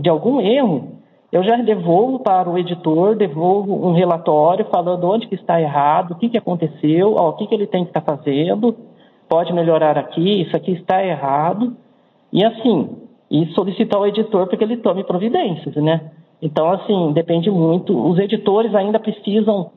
[0.00, 0.96] de algum erro,
[1.32, 6.14] eu já devolvo para o editor, devolvo um relatório falando onde que está errado, o
[6.14, 8.74] que, que aconteceu, ó, o que, que ele tem que estar fazendo,
[9.28, 11.76] pode melhorar aqui, isso aqui está errado,
[12.32, 12.90] e assim,
[13.30, 16.12] e solicitar ao editor para que ele tome providências, né?
[16.40, 17.92] Então, assim, depende muito.
[18.08, 19.70] Os editores ainda precisam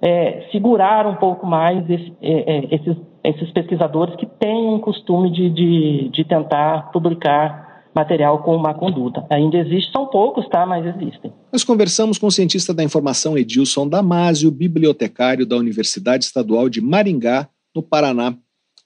[0.00, 5.30] é, segurar um pouco mais esse, é, é esses, esses pesquisadores que têm um costume
[5.30, 9.26] de, de, de tentar publicar material com má conduta.
[9.30, 10.64] Ainda existem, são poucos, tá?
[10.66, 11.32] Mas existem.
[11.52, 17.48] Nós conversamos com o cientista da informação Edilson Damásio, bibliotecário da Universidade Estadual de Maringá,
[17.74, 18.34] no Paraná.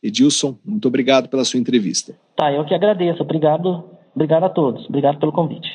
[0.03, 2.15] Edilson, muito obrigado pela sua entrevista.
[2.37, 3.23] Tá, eu que agradeço.
[3.23, 3.85] Obrigado,
[4.15, 4.85] obrigado a todos.
[4.89, 5.69] Obrigado pelo convite.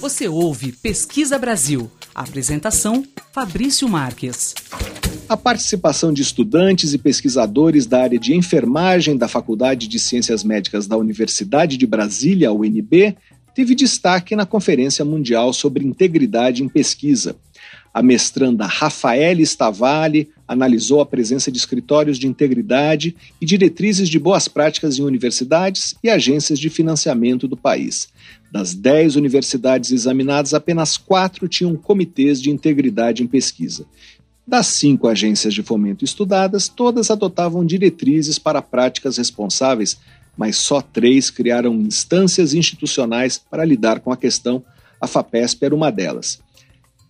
[0.00, 1.90] Você ouve Pesquisa Brasil.
[2.14, 4.54] apresentação: Fabrício Marques.
[5.28, 10.86] A participação de estudantes e pesquisadores da área de enfermagem da Faculdade de Ciências Médicas
[10.86, 13.14] da Universidade de Brasília, UNB,
[13.54, 17.36] teve destaque na Conferência Mundial sobre Integridade em Pesquisa.
[17.92, 24.48] A mestranda Rafaela Stavale analisou a presença de escritórios de integridade e diretrizes de boas
[24.48, 28.08] práticas em universidades e agências de financiamento do país.
[28.50, 33.84] Das dez universidades examinadas, apenas quatro tinham comitês de integridade em pesquisa.
[34.48, 39.98] Das cinco agências de fomento estudadas, todas adotavam diretrizes para práticas responsáveis,
[40.38, 44.64] mas só três criaram instâncias institucionais para lidar com a questão.
[44.98, 46.40] A FAPESP era uma delas.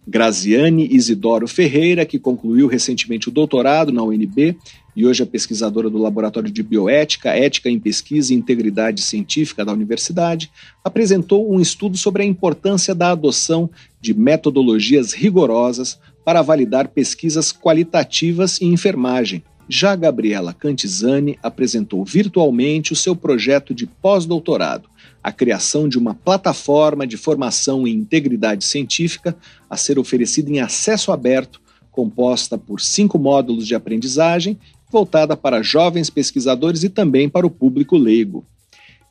[0.05, 4.57] Graziane Isidoro Ferreira, que concluiu recentemente o doutorado na UNB
[4.97, 9.73] e hoje é pesquisadora do Laboratório de Bioética, Ética em Pesquisa e Integridade Científica da
[9.73, 10.51] Universidade,
[10.83, 13.71] apresentou um estudo sobre a importância da adoção
[14.01, 19.43] de metodologias rigorosas para validar pesquisas qualitativas em enfermagem.
[19.67, 24.91] Já Gabriela Cantizani apresentou virtualmente o seu projeto de pós-doutorado,
[25.23, 29.35] a criação de uma plataforma de formação em integridade científica
[29.71, 34.59] a ser oferecida em acesso aberto, composta por cinco módulos de aprendizagem
[34.93, 38.45] voltada para jovens pesquisadores e também para o público leigo.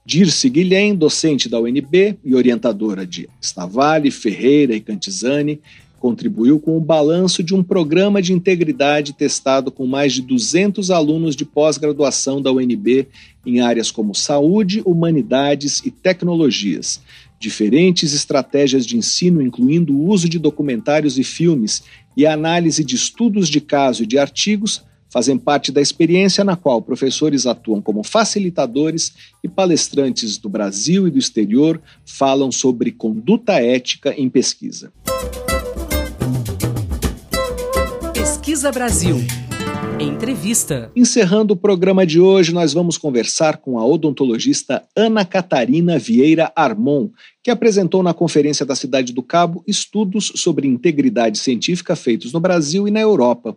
[0.05, 5.59] Dirce Guilhem, docente da UNB e orientadora de Stavale, Ferreira e Cantizani,
[5.99, 11.35] contribuiu com o balanço de um programa de integridade testado com mais de 200 alunos
[11.35, 13.07] de pós-graduação da UNB
[13.45, 17.01] em áreas como saúde, humanidades e tecnologias.
[17.39, 21.83] Diferentes estratégias de ensino, incluindo o uso de documentários e filmes
[22.15, 26.55] e a análise de estudos de caso e de artigos, fazem parte da experiência na
[26.55, 33.53] qual professores atuam como facilitadores e palestrantes do Brasil e do exterior falam sobre conduta
[33.53, 34.91] ética em pesquisa.
[38.57, 39.17] Pesquisa Brasil.
[39.99, 40.91] Entrevista.
[40.95, 47.09] Encerrando o programa de hoje, nós vamos conversar com a odontologista Ana Catarina Vieira Armon,
[47.43, 52.87] que apresentou na Conferência da Cidade do Cabo estudos sobre integridade científica feitos no Brasil
[52.87, 53.55] e na Europa.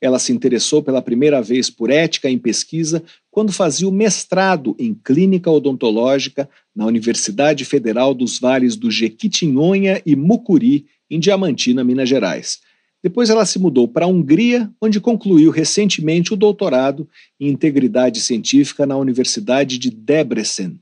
[0.00, 4.94] Ela se interessou pela primeira vez por ética em pesquisa quando fazia o mestrado em
[4.94, 12.58] clínica odontológica na Universidade Federal dos Vales do Jequitinhonha e Mucuri, em Diamantina, Minas Gerais.
[13.02, 18.84] Depois ela se mudou para a Hungria, onde concluiu recentemente o doutorado em integridade científica
[18.84, 20.78] na Universidade de Debrecen.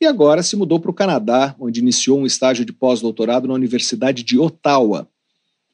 [0.00, 4.22] E agora se mudou para o Canadá, onde iniciou um estágio de pós-doutorado na Universidade
[4.22, 5.08] de Ottawa.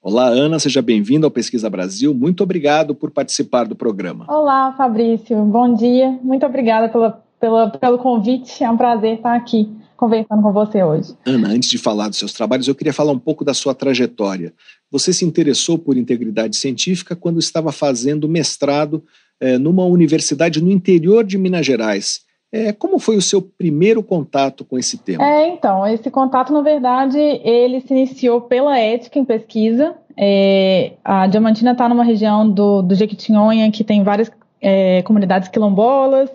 [0.00, 2.14] Olá, Ana, seja bem-vinda ao Pesquisa Brasil.
[2.14, 4.24] Muito obrigado por participar do programa.
[4.28, 5.36] Olá, Fabrício.
[5.44, 6.18] Bom dia.
[6.22, 8.64] Muito obrigada pela, pela, pelo convite.
[8.64, 9.70] É um prazer estar aqui
[10.04, 11.14] conversando com você hoje.
[11.26, 14.52] Ana, antes de falar dos seus trabalhos, eu queria falar um pouco da sua trajetória.
[14.90, 19.02] Você se interessou por integridade científica quando estava fazendo mestrado
[19.40, 22.20] eh, numa universidade no interior de Minas Gerais.
[22.52, 25.24] É, como foi o seu primeiro contato com esse tema?
[25.24, 29.96] É, então, esse contato, na verdade, ele se iniciou pela ética em pesquisa.
[30.16, 34.30] É, a Diamantina está numa região do, do Jequitinhonha que tem várias
[34.60, 36.30] é, comunidades quilombolas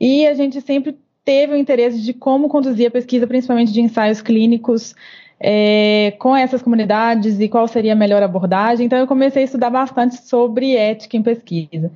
[0.00, 4.20] e a gente sempre teve o interesse de como conduzir a pesquisa, principalmente de ensaios
[4.20, 4.94] clínicos,
[5.38, 8.86] é, com essas comunidades e qual seria a melhor abordagem.
[8.86, 11.90] Então, eu comecei a estudar bastante sobre ética em pesquisa.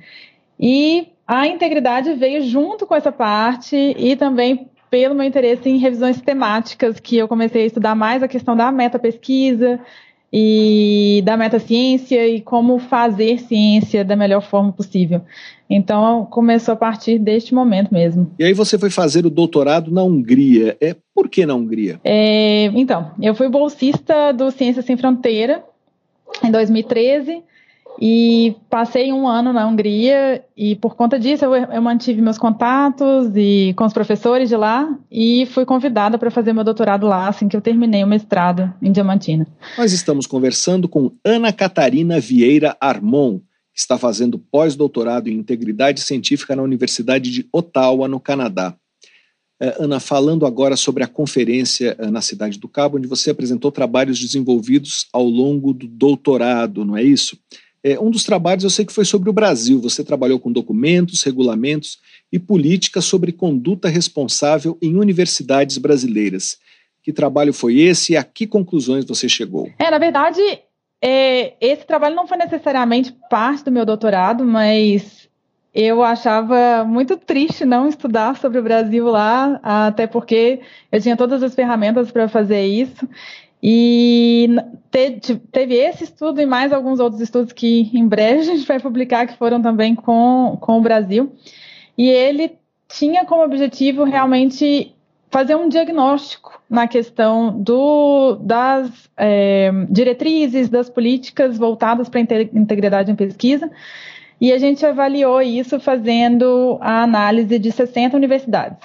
[0.59, 6.21] E a integridade veio junto com essa parte e também pelo meu interesse em revisões
[6.21, 9.79] temáticas, que eu comecei a estudar mais a questão da meta-pesquisa
[10.31, 15.21] e da meta-ciência e como fazer ciência da melhor forma possível.
[15.69, 18.31] Então, começou a partir deste momento mesmo.
[18.37, 20.77] E aí você foi fazer o doutorado na Hungria.
[20.79, 21.99] É, por que na Hungria?
[22.03, 25.63] É, então, eu fui bolsista do Ciências Sem Fronteira
[26.43, 27.43] em 2013
[27.99, 33.31] e passei um ano na Hungria e por conta disso eu, eu, mantive meus contatos
[33.35, 37.47] e com os professores de lá e fui convidada para fazer meu doutorado lá assim
[37.47, 39.47] que eu terminei o mestrado em Diamantina.
[39.77, 43.39] Nós estamos conversando com Ana Catarina Vieira Armon,
[43.73, 48.75] que está fazendo pós-doutorado em integridade científica na Universidade de Ottawa, no Canadá.
[49.61, 53.71] Eh, Ana, falando agora sobre a conferência eh, na Cidade do Cabo, onde você apresentou
[53.71, 57.37] trabalhos desenvolvidos ao longo do doutorado, não é isso?
[57.85, 59.79] É, um dos trabalhos eu sei que foi sobre o Brasil.
[59.79, 61.99] Você trabalhou com documentos, regulamentos
[62.33, 66.57] e políticas sobre conduta responsável em universidades brasileiras.
[67.03, 69.69] Que trabalho foi esse e a que conclusões você chegou?
[69.77, 70.41] É, na verdade,
[70.99, 75.29] é, esse trabalho não foi necessariamente parte do meu doutorado, mas
[75.71, 80.59] eu achava muito triste não estudar sobre o Brasil lá, até porque
[80.91, 83.07] eu tinha todas as ferramentas para fazer isso.
[83.67, 84.47] E
[84.91, 88.79] te, teve esse estudo e mais alguns outros estudos que em breve a gente vai
[88.79, 91.33] publicar, que foram também com, com o Brasil.
[91.97, 94.93] E ele tinha como objetivo realmente
[95.31, 103.11] fazer um diagnóstico na questão do, das é, diretrizes, das políticas voltadas para a integridade
[103.11, 103.71] em pesquisa.
[104.39, 108.77] E a gente avaliou isso fazendo a análise de 60 universidades.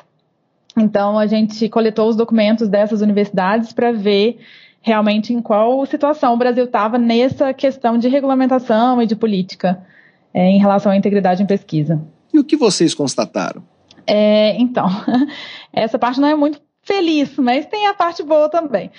[0.75, 4.39] Então, a gente coletou os documentos dessas universidades para ver
[4.81, 9.85] realmente em qual situação o Brasil estava nessa questão de regulamentação e de política
[10.33, 12.01] é, em relação à integridade em pesquisa.
[12.33, 13.63] E o que vocês constataram?
[14.07, 14.89] É, então,
[15.73, 18.91] essa parte não é muito feliz, mas tem a parte boa também.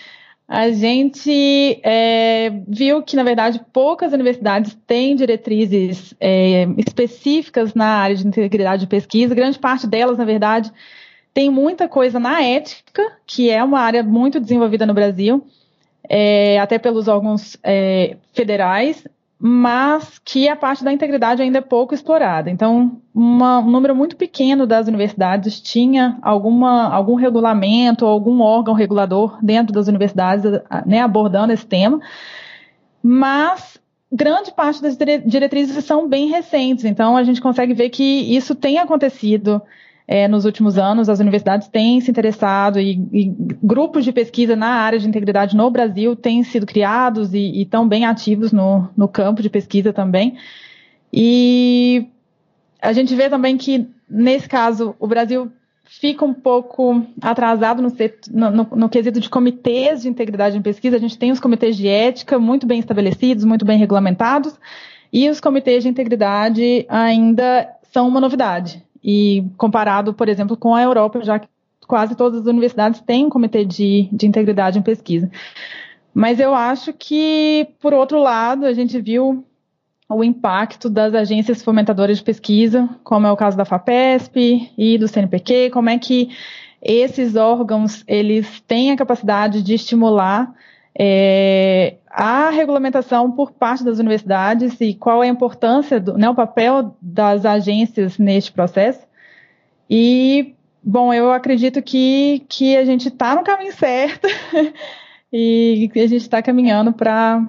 [0.48, 8.18] A gente é, viu que, na verdade, poucas universidades têm diretrizes é, específicas na área
[8.18, 9.34] de integridade de pesquisa.
[9.34, 10.70] Grande parte delas, na verdade,
[11.34, 15.46] tem muita coisa na ética, que é uma área muito desenvolvida no Brasil,
[16.10, 19.06] é, até pelos órgãos é, federais,
[19.44, 22.50] mas que a parte da integridade ainda é pouco explorada.
[22.50, 28.76] Então, uma, um número muito pequeno das universidades tinha alguma, algum regulamento ou algum órgão
[28.76, 30.44] regulador dentro das universidades
[30.86, 32.00] né, abordando esse tema,
[33.02, 33.80] mas
[34.12, 34.96] grande parte das
[35.26, 39.60] diretrizes são bem recentes, então a gente consegue ver que isso tem acontecido
[40.08, 43.34] é, nos últimos anos, as universidades têm se interessado e, e,
[43.64, 48.06] grupos de pesquisa na área de integridade no Brasil têm sido criados e, estão bem
[48.06, 50.38] ativos no, no campo de pesquisa também.
[51.14, 52.08] E
[52.82, 55.52] a gente vê também que, nesse caso, o Brasil
[55.86, 57.92] fica um pouco atrasado no,
[58.32, 60.96] no, no, quesito de comitês de integridade em pesquisa.
[60.96, 64.58] A gente tem os comitês de ética muito bem estabelecidos, muito bem regulamentados,
[65.12, 68.82] e os comitês de integridade ainda são uma novidade.
[69.04, 71.48] E comparado, por exemplo, com a Europa, já que
[71.88, 75.30] quase todas as universidades têm um comitê de, de integridade em pesquisa.
[76.14, 79.46] Mas eu acho que, por outro lado, a gente viu
[80.10, 85.08] o impacto das agências fomentadoras de pesquisa, como é o caso da FAPESP e do
[85.08, 86.30] CNPq, como é que
[86.82, 90.54] esses órgãos eles têm a capacidade de estimular
[91.04, 96.36] é, a regulamentação por parte das universidades e qual é a importância, do, né, o
[96.36, 99.00] papel das agências neste processo.
[99.90, 104.28] E, bom, eu acredito que, que a gente está no caminho certo
[105.34, 107.48] e a gente está caminhando para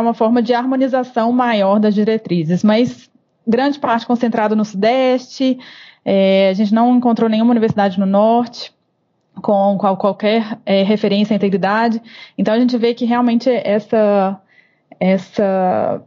[0.00, 3.08] uma forma de harmonização maior das diretrizes, mas
[3.46, 5.60] grande parte concentrada no Sudeste,
[6.04, 8.74] é, a gente não encontrou nenhuma universidade no Norte,
[9.42, 12.00] com qual, qualquer é, referência à integridade.
[12.36, 14.40] Então a gente vê que realmente essa,
[14.98, 16.02] essa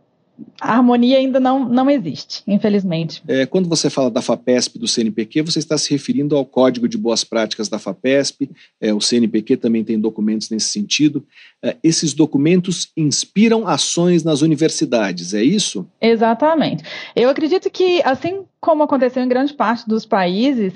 [0.59, 3.21] harmonia ainda não, não existe, infelizmente.
[3.27, 6.97] É, quando você fala da FAPESP do CNPq, você está se referindo ao Código de
[6.97, 8.49] Boas Práticas da FAPESP,
[8.79, 11.25] é, o CNPq também tem documentos nesse sentido.
[11.63, 15.85] É, esses documentos inspiram ações nas universidades, é isso?
[16.01, 16.83] Exatamente.
[17.15, 20.73] Eu acredito que, assim como aconteceu em grande parte dos países,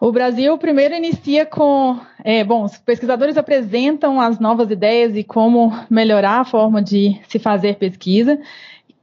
[0.00, 5.72] o Brasil primeiro inicia com, é, bom, os pesquisadores apresentam as novas ideias e como
[5.88, 8.38] melhorar a forma de se fazer pesquisa,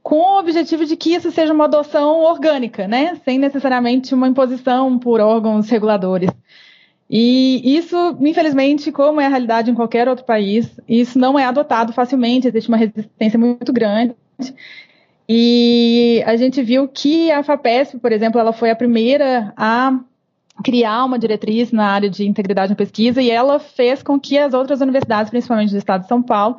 [0.02, 4.98] com o objetivo de que isso seja uma adoção orgânica, né, sem necessariamente uma imposição
[4.98, 6.30] por órgãos reguladores.
[7.08, 11.92] E isso, infelizmente, como é a realidade em qualquer outro país, isso não é adotado
[11.92, 14.14] facilmente, existe uma resistência muito grande.
[15.28, 19.98] E a gente viu que a FAPESP, por exemplo, ela foi a primeira a
[20.62, 24.54] criar uma diretriz na área de integridade na pesquisa e ela fez com que as
[24.54, 26.56] outras universidades, principalmente do estado de São Paulo,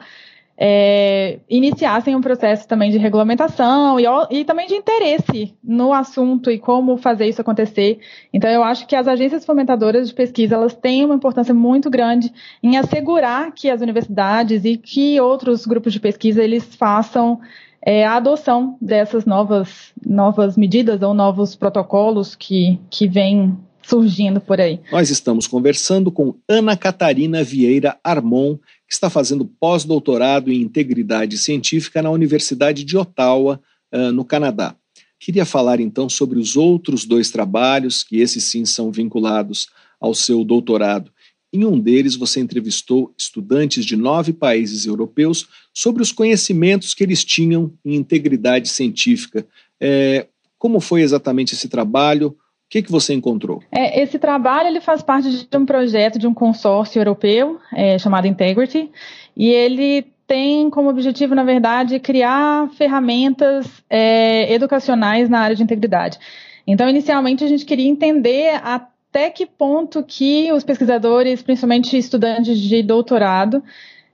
[0.58, 6.58] é, iniciassem um processo também de regulamentação e, e, também de interesse no assunto e
[6.58, 8.00] como fazer isso acontecer.
[8.34, 12.32] Então, eu acho que as agências fomentadoras de pesquisa elas têm uma importância muito grande
[12.64, 17.40] em assegurar que as universidades e que outros grupos de pesquisa eles façam
[17.82, 23.58] é, a adoção dessas novas, novas medidas ou novos protocolos que, que vêm
[23.88, 24.80] surgindo por aí.
[24.92, 28.58] Nós estamos conversando com Ana Catarina Vieira Armon,
[28.88, 33.60] que está fazendo pós-doutorado em integridade científica na Universidade de Ottawa,
[33.94, 34.76] uh, no Canadá.
[35.20, 39.68] Queria falar então sobre os outros dois trabalhos, que esses sim são vinculados
[40.00, 41.12] ao seu doutorado.
[41.54, 47.24] Em um deles, você entrevistou estudantes de nove países europeus sobre os conhecimentos que eles
[47.24, 49.48] tinham em integridade científica.
[49.80, 50.28] É,
[50.58, 52.36] como foi exatamente esse trabalho?
[52.66, 53.62] O que, que você encontrou?
[53.72, 58.28] É, esse trabalho ele faz parte de um projeto de um consórcio europeu é, chamado
[58.28, 58.90] Integrity
[59.38, 66.18] e ele tem como objetivo, na verdade, criar ferramentas é, educacionais na área de integridade.
[66.66, 72.82] Então, inicialmente, a gente queria entender até que ponto que os pesquisadores, principalmente estudantes de
[72.82, 73.64] doutorado,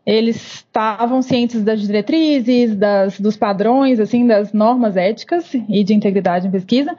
[0.05, 6.47] eles estavam cientes das diretrizes, das, dos padrões, assim, das normas éticas e de integridade
[6.47, 6.95] em pesquisa,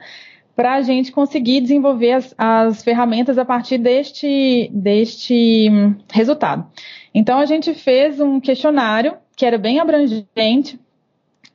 [0.55, 6.65] para a gente conseguir desenvolver as, as, ferramentas a partir deste, deste hum, resultado.
[7.13, 10.79] Então, a gente fez um questionário que era bem abrangente,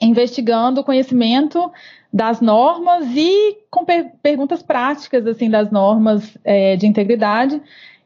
[0.00, 1.70] investigando o conhecimento
[2.12, 7.60] das normas e com per perguntas práticas assim das normas é, de integridade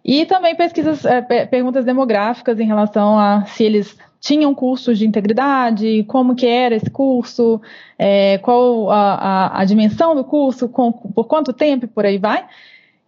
[0.05, 6.05] e também pesquisas, é, perguntas demográficas em relação a se eles tinham cursos de integridade,
[6.05, 7.61] como que era esse curso,
[7.99, 12.47] é, qual a, a, a, dimensão do curso, com, por quanto tempo por aí vai.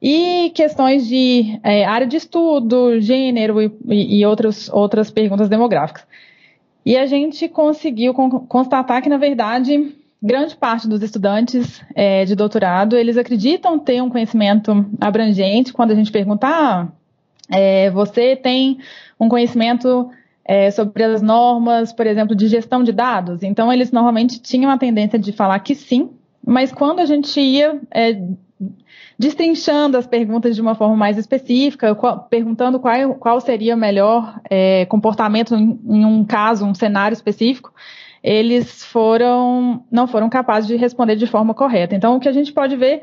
[0.03, 6.05] E questões de é, área de estudo, gênero e, e outras, outras perguntas demográficas.
[6.85, 12.97] E a gente conseguiu constatar que, na verdade, grande parte dos estudantes é, de doutorado,
[12.97, 16.89] eles acreditam ter um conhecimento abrangente quando a gente pergunta, ah,
[17.49, 18.79] é, você tem
[19.19, 20.11] um conhecimento
[20.45, 23.43] é, sobre as normas, por exemplo, de gestão de dados.
[23.43, 26.11] Então, eles normalmente tinham a tendência de falar que sim,
[26.47, 28.21] mas quando a gente ia é,
[29.19, 34.41] destrinchando as perguntas de uma forma mais específica, qual, perguntando qual, qual seria o melhor
[34.51, 37.73] é, comportamento em, em, um caso, um cenário específico,
[38.23, 41.95] eles foram não foram capazes de responder de forma correta.
[41.95, 43.03] Então, o que a gente pode ver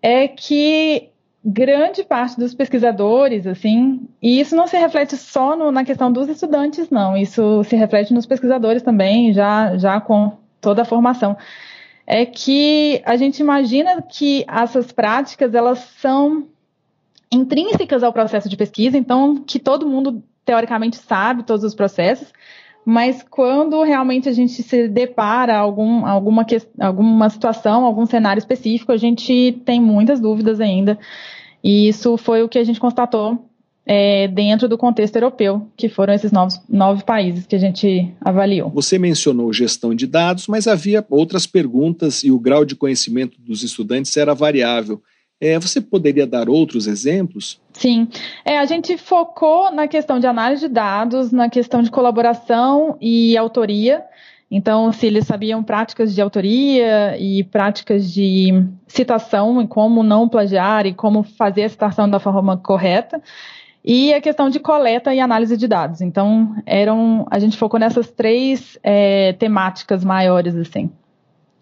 [0.00, 1.11] é que
[1.44, 6.28] grande parte dos pesquisadores, assim, e isso não se reflete só no, na questão dos
[6.28, 11.36] estudantes, não, isso se reflete nos pesquisadores também, já, já com toda a formação,
[12.06, 16.46] é que a gente imagina que essas práticas, elas são
[17.32, 22.32] intrínsecas ao processo de pesquisa, então que todo mundo teoricamente sabe todos os processos,
[22.84, 26.44] mas quando realmente a gente se depara algum, alguma,
[26.80, 30.98] alguma situação, algum cenário específico, a gente tem muitas dúvidas ainda.
[31.62, 33.48] E isso foi o que a gente constatou
[33.84, 38.70] é, dentro do contexto europeu, que foram esses novos, nove países que a gente avaliou.
[38.70, 43.62] Você mencionou gestão de dados, mas havia outras perguntas e o grau de conhecimento dos
[43.62, 45.00] estudantes era variável.
[45.40, 47.60] É, você poderia dar outros exemplos?
[47.72, 48.06] Sim,
[48.44, 53.36] é, a gente focou na questão de análise de dados, na questão de colaboração e
[53.36, 54.04] autoria.
[54.54, 60.84] Então, se eles sabiam práticas de autoria e práticas de citação e como não plagiar
[60.84, 63.18] e como fazer a citação da forma correta.
[63.82, 66.02] E a questão de coleta e análise de dados.
[66.02, 70.90] Então, eram, a gente focou nessas três é, temáticas maiores, assim.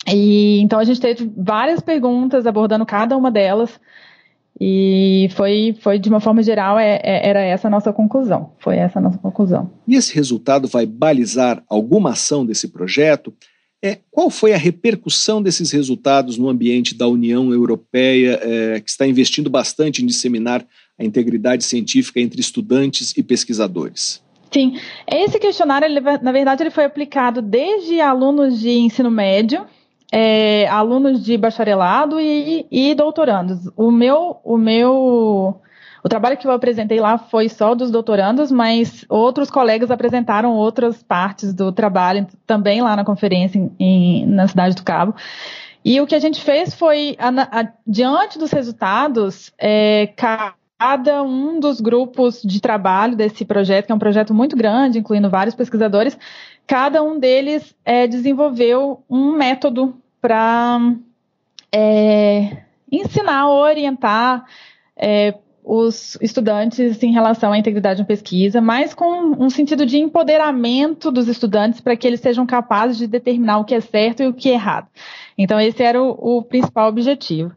[0.08, 3.78] E então a gente teve várias perguntas abordando cada uma delas.
[4.60, 8.52] E foi, foi de uma forma geral, é, é, era essa a nossa conclusão.
[8.58, 9.70] Foi essa a nossa conclusão.
[9.88, 13.32] E esse resultado vai balizar alguma ação desse projeto?
[13.82, 19.06] É, qual foi a repercussão desses resultados no ambiente da União Europeia, é, que está
[19.06, 20.66] investindo bastante em disseminar
[20.98, 24.22] a integridade científica entre estudantes e pesquisadores?
[24.52, 24.78] Sim,
[25.10, 29.64] esse questionário, ele, na verdade, ele foi aplicado desde alunos de ensino médio,
[30.12, 33.70] é, alunos de bacharelado e, e doutorandos.
[33.76, 35.60] O meu, o meu,
[36.02, 41.02] o trabalho que eu apresentei lá foi só dos doutorandos, mas outros colegas apresentaram outras
[41.02, 45.14] partes do trabalho também lá na conferência em, na cidade do Cabo.
[45.84, 51.58] E o que a gente fez foi, a, a, diante dos resultados, é, cada um
[51.58, 56.18] dos grupos de trabalho desse projeto, que é um projeto muito grande, incluindo vários pesquisadores,
[56.66, 60.78] cada um deles é, desenvolveu um método para
[61.72, 64.44] é, ensinar, orientar
[64.96, 65.34] é,
[65.64, 71.28] os estudantes em relação à integridade em pesquisa, mas com um sentido de empoderamento dos
[71.28, 74.50] estudantes para que eles sejam capazes de determinar o que é certo e o que
[74.50, 74.88] é errado.
[75.36, 77.52] Então, esse era o, o principal objetivo.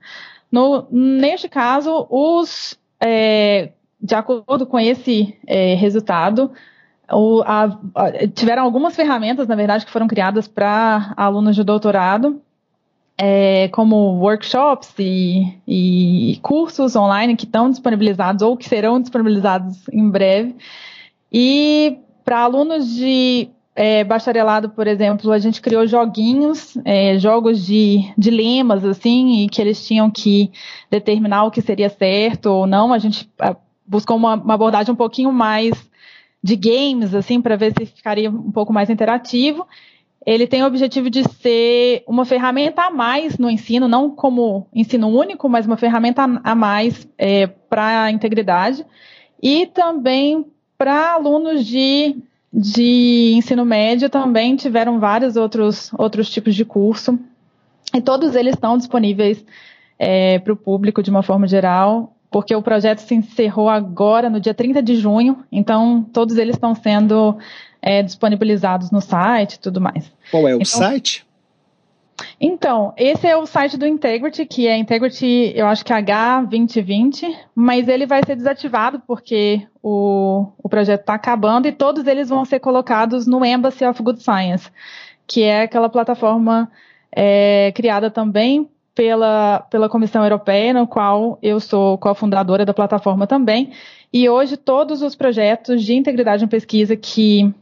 [0.51, 6.51] No, neste caso, os, é, de acordo com esse é, resultado,
[7.11, 12.41] o, a, a, tiveram algumas ferramentas, na verdade, que foram criadas para alunos de doutorado,
[13.17, 20.09] é, como workshops e, e, cursos online que estão disponibilizados ou que serão disponibilizados em
[20.09, 20.55] breve.
[21.31, 28.11] E para alunos de é, bacharelado, por exemplo, a gente criou joguinhos, é, jogos de
[28.17, 30.51] dilemas, assim, e que eles tinham que
[30.89, 32.93] determinar o que seria certo ou não.
[32.93, 33.29] A gente
[33.85, 35.73] buscou uma, uma abordagem um pouquinho mais
[36.43, 39.65] de games, assim, para ver se ficaria um pouco mais interativo.
[40.25, 45.07] Ele tem o objetivo de ser uma ferramenta a mais no ensino, não como ensino
[45.07, 48.85] único, mas uma ferramenta a mais é, para a integridade.
[49.41, 50.45] E também
[50.77, 52.17] para alunos de,
[52.51, 57.17] de ensino médio também tiveram vários outros, outros tipos de curso.
[57.93, 59.45] E todos eles estão disponíveis
[59.99, 64.39] é, para o público de uma forma geral porque o projeto se encerrou agora, no
[64.39, 67.37] dia 30 de junho, então todos eles estão sendo
[67.79, 70.11] é, disponibilizados no site e tudo mais.
[70.31, 71.23] Qual é o então, site?
[72.41, 77.35] Então, esse é o site do Integrity, que é Integrity, eu acho que é H2020,
[77.53, 82.43] mas ele vai ser desativado porque o, o projeto está acabando e todos eles vão
[82.45, 84.71] ser colocados no Embassy of Good Science,
[85.27, 86.71] que é aquela plataforma
[87.15, 93.71] é, criada também pela, pela Comissão Europeia, no qual eu sou cofundadora da plataforma também.
[94.11, 97.53] E hoje todos os projetos de integridade em pesquisa que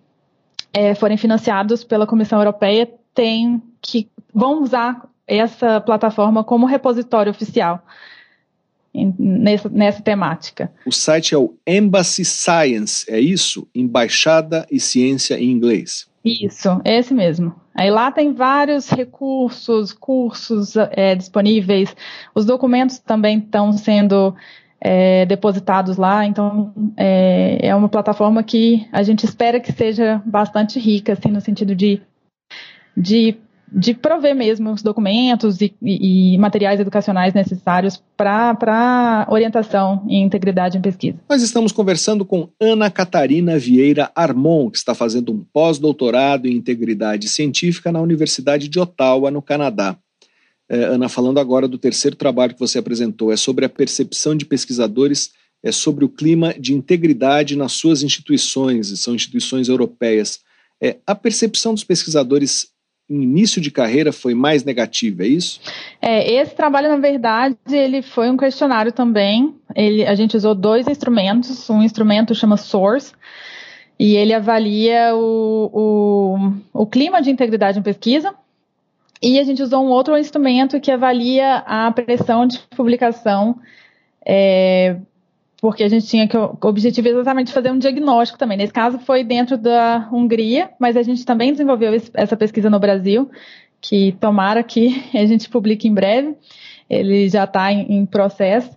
[0.73, 7.81] é, forem financiados pela Comissão Europeia têm que vão usar essa plataforma como repositório oficial
[8.93, 10.71] nessa, nessa temática.
[10.85, 13.67] O site é o Embassy Science, é isso?
[13.73, 16.07] Embaixada e Ciência em inglês.
[16.23, 17.55] Isso, esse mesmo.
[17.73, 21.95] Aí lá tem vários recursos, cursos é, disponíveis,
[22.35, 24.35] os documentos também estão sendo
[24.79, 30.79] é, depositados lá, então é, é, uma plataforma que a gente espera que seja bastante
[30.79, 32.01] rica, assim, no sentido de,
[32.97, 33.37] de
[33.71, 40.77] de prover mesmo os documentos e, e, e materiais educacionais necessários para orientação e integridade
[40.77, 41.17] em pesquisa.
[41.29, 47.29] Nós estamos conversando com Ana Catarina Vieira Armon, que está fazendo um pós-doutorado em integridade
[47.29, 49.97] científica na Universidade de Ottawa, no Canadá.
[50.67, 54.45] É, Ana, falando agora do terceiro trabalho que você apresentou, é sobre a percepção de
[54.45, 55.31] pesquisadores,
[55.63, 60.39] é sobre o clima de integridade nas suas instituições, são instituições europeias.
[60.81, 62.69] É, a percepção dos pesquisadores
[63.15, 65.59] início de carreira foi mais negativa, é isso?
[66.01, 69.55] É, esse trabalho, na verdade, ele foi um questionário também.
[69.75, 71.69] Ele, a gente usou dois instrumentos.
[71.69, 73.13] Um instrumento chama Source,
[73.99, 75.69] e ele avalia o,
[76.73, 78.33] o, o clima de integridade em pesquisa.
[79.21, 83.59] E a gente usou um outro instrumento que avalia a pressão de publicação
[84.25, 84.97] é,
[85.61, 88.57] porque a gente tinha que o objetivo é exatamente fazer um diagnóstico também.
[88.57, 93.29] Nesse caso foi dentro da Hungria, mas a gente também desenvolveu essa pesquisa no Brasil,
[93.79, 96.35] que tomara que a gente publique em breve.
[96.89, 98.71] Ele já está em, em processo.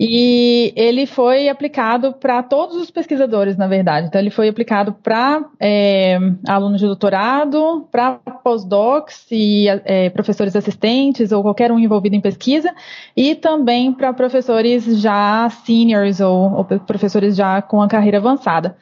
[0.00, 4.06] E ele foi aplicado para todos os pesquisadores, na verdade.
[4.06, 8.12] Então, ele foi aplicado para é, alunos de doutorado, para
[8.44, 12.72] pós-docs e é, professores assistentes ou qualquer um envolvido em pesquisa,
[13.16, 18.76] e também para professores já seniors ou, ou professores já com a carreira avançada.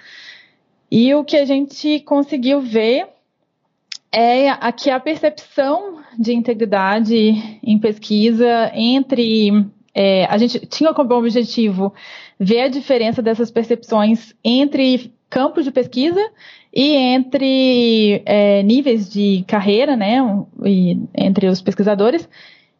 [0.91, 3.07] E o que a gente conseguiu ver
[4.13, 9.67] é aqui a percepção de integridade em pesquisa entre
[9.99, 11.95] é, a gente tinha como objetivo
[12.39, 16.21] ver a diferença dessas percepções entre campos de pesquisa
[16.73, 20.19] e entre é, níveis de carreira, né,
[20.67, 22.29] e, entre os pesquisadores.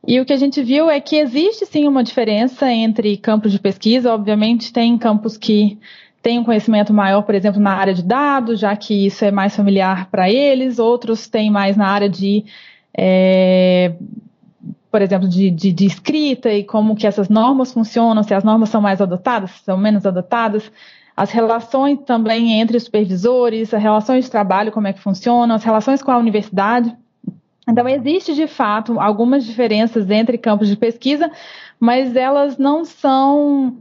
[0.07, 3.59] E o que a gente viu é que existe sim uma diferença entre campos de
[3.59, 4.13] pesquisa.
[4.13, 5.79] Obviamente, tem campos que
[6.23, 9.57] têm um conhecimento maior, por exemplo, na área de dados, já que isso é mais
[9.57, 10.79] familiar para eles.
[10.79, 12.45] Outros têm mais na área de
[12.97, 13.95] é,
[14.91, 18.69] por exemplo, de, de, de, escrita e como que essas normas funcionam, se as normas
[18.69, 20.71] são mais adotadas, se são menos adotadas,
[21.17, 25.65] as relações também entre os supervisores, as relações de trabalho, como é que funcionam, as
[25.65, 26.95] relações com a universidade.
[27.69, 31.31] Então, existe de fato algumas diferenças entre campos de pesquisa,
[31.81, 33.79] mas elas não são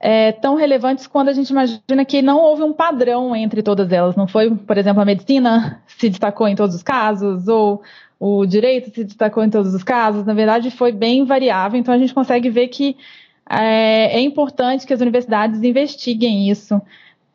[0.00, 4.16] é, tão relevantes quando a gente imagina que não houve um padrão entre todas elas.
[4.16, 7.82] Não foi, por exemplo, a medicina se destacou em todos os casos, ou
[8.26, 11.98] o direito se destacou em todos os casos, na verdade foi bem variável, então a
[11.98, 12.96] gente consegue ver que
[13.50, 16.80] é, é importante que as universidades investiguem isso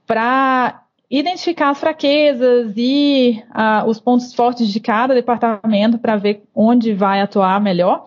[0.08, 6.92] para identificar as fraquezas e uh, os pontos fortes de cada departamento para ver onde
[6.92, 8.06] vai atuar melhor.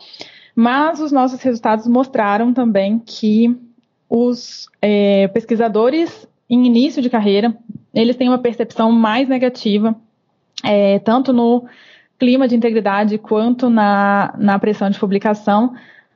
[0.52, 3.56] Mas os nossos resultados mostraram também que
[4.10, 7.56] os é, pesquisadores em início de carreira,
[7.94, 9.94] eles têm uma percepção mais negativa,
[10.64, 11.64] é, tanto no
[12.22, 15.74] clima de integridade quanto na, na pressão de publicação,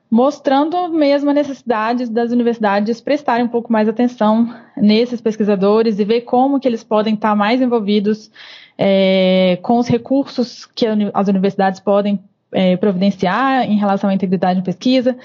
[0.09, 6.21] mostrando mesmo a necessidade das universidades prestarem um pouco mais atenção nesses pesquisadores e ver
[6.21, 8.31] como que eles podem estar mais envolvidos
[8.79, 12.21] é, com os recursos que as universidades podem
[12.53, 15.19] é, providenciar em relação à integridade de pesquisa,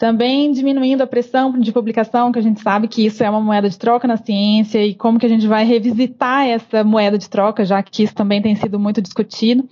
[0.00, 3.68] também diminuindo a pressão de publicação, que a gente sabe que isso é uma moeda
[3.68, 7.66] de troca na ciência e como que a gente vai revisitar essa moeda de troca,
[7.66, 9.68] já que isso também tem sido muito discutido.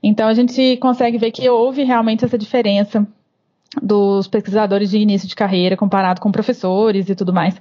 [0.00, 3.04] Então a gente consegue ver que houve realmente essa diferença
[3.82, 7.60] dos pesquisadores de início de carreira comparado com professores e tudo mais.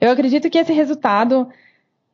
[0.00, 1.46] Eu acredito que esse resultado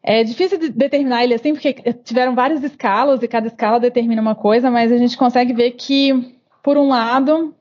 [0.02, 1.72] é difícil de determinar ele assim, porque
[2.02, 6.34] tiveram várias escalas e cada escala determina uma coisa, mas a gente consegue ver que,
[6.64, 7.54] por um lado,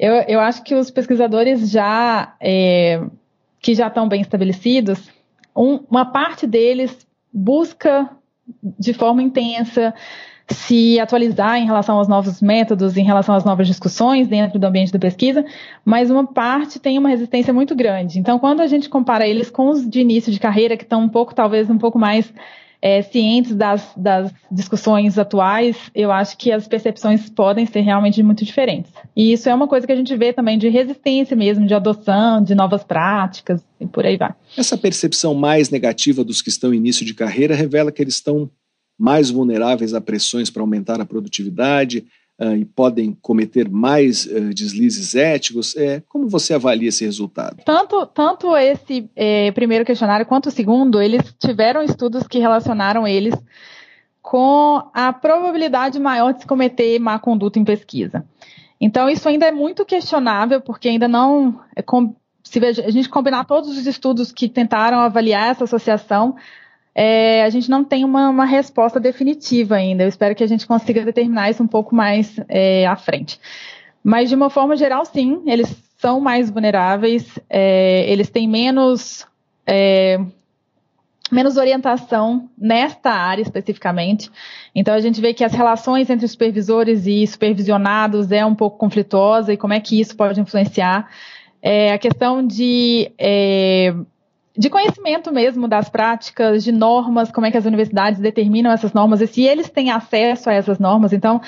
[0.00, 3.02] eu, eu acho que os pesquisadores já é,
[3.60, 5.10] que já estão bem estabelecidos,
[5.54, 8.08] um, uma parte deles busca
[8.78, 9.92] de forma intensa
[10.48, 14.90] se atualizar em relação aos novos métodos, em relação às novas discussões dentro do ambiente
[14.90, 15.44] da pesquisa,
[15.84, 18.18] mas uma parte tem uma resistência muito grande.
[18.18, 21.08] Então, quando a gente compara eles com os de início de carreira, que estão um
[21.10, 22.32] pouco, talvez, um pouco mais
[22.82, 28.44] é, cientes das, das discussões atuais, eu acho que as percepções podem ser realmente muito
[28.44, 28.92] diferentes.
[29.14, 32.42] E isso é uma coisa que a gente vê também de resistência mesmo, de adoção,
[32.42, 34.34] de novas práticas e por aí vai.
[34.56, 38.50] Essa percepção mais negativa dos que estão em início de carreira revela que eles estão
[38.98, 42.04] mais vulneráveis a pressões para aumentar a produtividade
[42.40, 45.76] uh, e podem cometer mais uh, deslizes éticos.
[45.76, 47.62] É, como você avalia esse resultado?
[47.64, 53.34] Tanto, tanto esse eh, primeiro questionário quanto o segundo, eles tiveram estudos que relacionaram eles
[54.22, 58.24] com a probabilidade maior de se cometer má conduta em pesquisa.
[58.80, 61.60] Então, isso ainda é muito questionável, porque ainda não.
[61.76, 61.82] É,
[62.42, 66.34] se a gente combinar todos os estudos que tentaram avaliar essa associação,
[66.94, 70.02] é, a gente não tem uma, uma, resposta definitiva ainda.
[70.02, 73.40] Eu espero que a gente consiga determinar isso um pouco mais é, à frente.
[74.02, 79.26] Mas, de uma forma geral, sim, eles são mais vulneráveis, é, eles têm menos,
[79.66, 80.18] é,
[81.30, 84.30] menos orientação nesta área especificamente.
[84.74, 89.52] Então, a gente vê que as relações entre supervisores e supervisionados é um pouco conflituosa
[89.52, 91.08] e como é que isso pode influenciar.
[91.62, 93.94] É, a questão de é,
[94.60, 99.22] de conhecimento mesmo das práticas, de normas, como é que as universidades determinam essas normas
[99.22, 101.14] e se eles têm acesso a essas normas.
[101.14, 101.40] Então,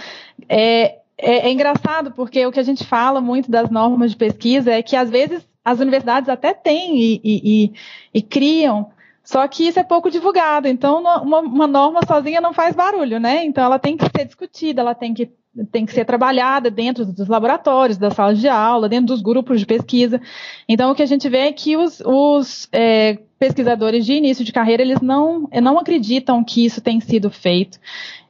[0.48, 4.72] é, é, é engraçado porque o que a gente fala muito das normas de pesquisa
[4.72, 7.72] é que às vezes as universidades até têm e, e, e,
[8.14, 8.90] e criam
[9.22, 13.44] só que isso é pouco divulgado, então uma, uma, norma sozinha não faz barulho, né?
[13.44, 15.30] Então ela tem que ser discutida, ela tem que
[15.70, 19.66] tem que ser trabalhada dentro dos laboratórios, das salas de aula, dentro dos grupos de
[19.66, 20.20] pesquisa.
[20.68, 24.52] Então, o que a gente vê é que os, os é, pesquisadores de início de
[24.52, 27.78] carreira, eles não, não acreditam que isso tem sido feito.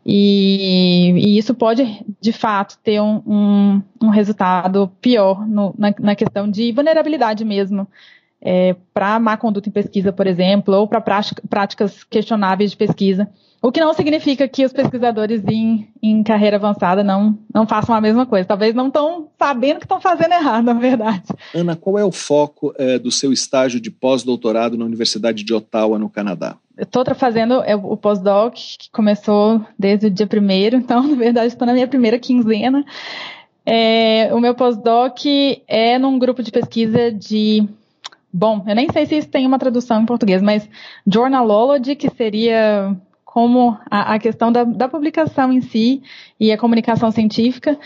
[0.04, 6.14] E, e isso pode, de fato, ter um, um, um resultado pior no, na, na,
[6.16, 7.86] questão de vulnerabilidade mesmo.
[8.44, 11.00] É, para má conduta em pesquisa, por exemplo, ou para
[11.48, 13.30] práticas questionáveis de pesquisa.
[13.62, 18.00] O que não significa que os pesquisadores em, em carreira avançada não, não façam a
[18.00, 18.44] mesma coisa.
[18.44, 21.22] Talvez não estão sabendo que estão fazendo errado, na verdade.
[21.54, 25.96] Ana, qual é o foco é, do seu estágio de pós-doutorado na Universidade de Ottawa,
[25.96, 26.56] no Canadá?
[26.76, 31.46] Eu estou fazendo é, o pós-doc, que começou desde o dia primeiro, então, na verdade,
[31.46, 32.84] estou na minha primeira quinzena.
[33.64, 35.20] É, o meu pós-doc
[35.68, 37.64] é num grupo de pesquisa de
[38.34, 40.66] Bom, eu nem sei se isso tem uma tradução em português, mas
[41.06, 42.96] Journalology, que seria
[43.32, 46.02] como a, a questão da, da, publicação em si
[46.38, 47.78] e a comunicação científica.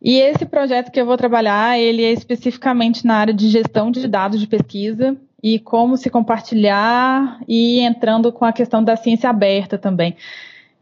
[0.00, 4.06] E esse projeto que eu vou trabalhar, ele é especificamente na área de gestão de
[4.06, 9.76] dados de pesquisa e como se compartilhar e entrando com a questão da ciência aberta
[9.76, 10.14] também.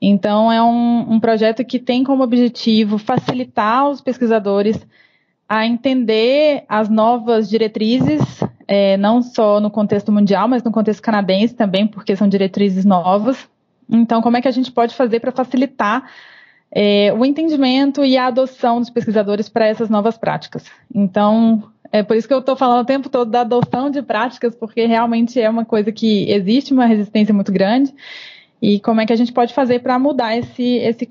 [0.02, 4.86] Então, é um, um projeto que tem como objetivo facilitar os pesquisadores
[5.48, 8.20] a entender as novas diretrizes,
[8.68, 13.48] é, não só no contexto mundial, mas no contexto canadense também, porque são diretrizes novas,
[13.90, 16.10] então, como é que a gente pode fazer para facilitar
[16.72, 20.64] é, o entendimento e a adoção dos pesquisadores para essas novas práticas?
[20.94, 24.54] Então, é por isso que eu estou falando o tempo todo da adoção de práticas,
[24.54, 27.92] porque realmente é uma coisa que existe uma resistência muito grande.
[28.62, 31.08] E como é que a gente pode fazer para mudar esse, esse,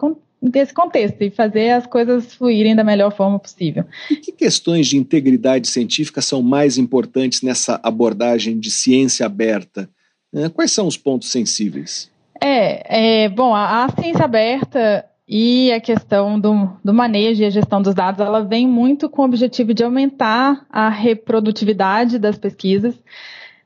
[0.55, 3.83] esse contexto e fazer as coisas fluírem da melhor forma possível.
[4.09, 9.89] E que questões de integridade científica são mais importantes nessa abordagem de ciência aberta?
[10.33, 12.09] É, quais são os pontos sensíveis?
[12.41, 17.49] É, é bom, a, a, ciência aberta e a questão do, do, manejo e a
[17.49, 22.95] gestão dos dados, ela vem muito com o objetivo de aumentar a reprodutividade das pesquisas,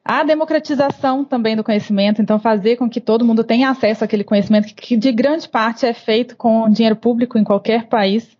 [0.03, 4.65] a democratização também do conhecimento, então fazer com que todo mundo tenha acesso àquele conhecimento
[4.67, 8.35] que, que de grande parte é feito com dinheiro público em qualquer país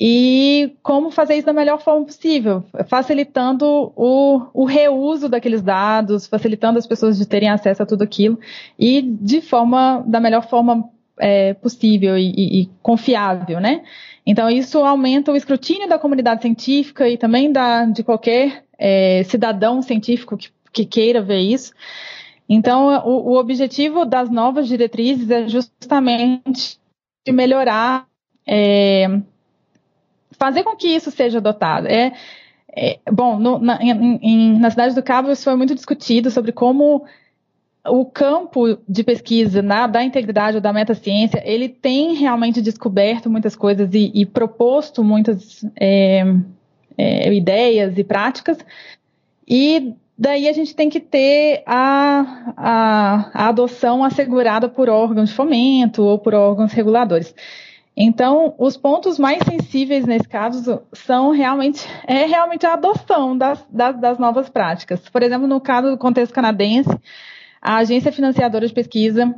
[0.00, 6.78] e como fazer isso da melhor forma possível, facilitando o, o, reuso daqueles dados, facilitando
[6.78, 8.40] as pessoas de terem acesso a tudo aquilo
[8.78, 10.88] e de forma da melhor forma
[11.18, 13.82] é, possível e, e, e, confiável, né?
[14.24, 19.82] Então isso aumenta o escrutínio da comunidade científica e também da, de qualquer é, cidadão
[19.82, 21.74] científico que, que, queira ver isso.
[22.48, 26.78] Então o, o objetivo das novas diretrizes é justamente
[27.28, 28.06] melhorar
[28.46, 29.20] é,
[30.40, 31.86] fazer com que isso seja adotado.
[31.86, 32.12] É,
[32.74, 37.04] é bom, no, na, em, na cidade do Cabo isso foi muito discutido sobre como
[37.86, 43.56] o campo de pesquisa na, da integridade ou da metaciência, ele tem realmente descoberto muitas
[43.56, 46.22] coisas e, e proposto muitas é,
[46.98, 48.58] é, ideias e práticas,
[49.48, 55.34] e daí a gente tem que ter a, a, a adoção assegurada por órgãos de
[55.34, 57.34] fomento ou por órgãos reguladores.
[58.02, 64.00] Então, os pontos mais sensíveis nesse caso são realmente é realmente a adoção das, das,
[64.00, 65.06] das novas práticas.
[65.10, 66.88] Por exemplo, no caso do contexto canadense,
[67.60, 69.34] a agência financiadora de pesquisa,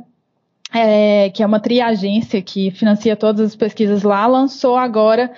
[0.73, 5.33] é, que é uma triagência que financia todas as pesquisas lá, lançou agora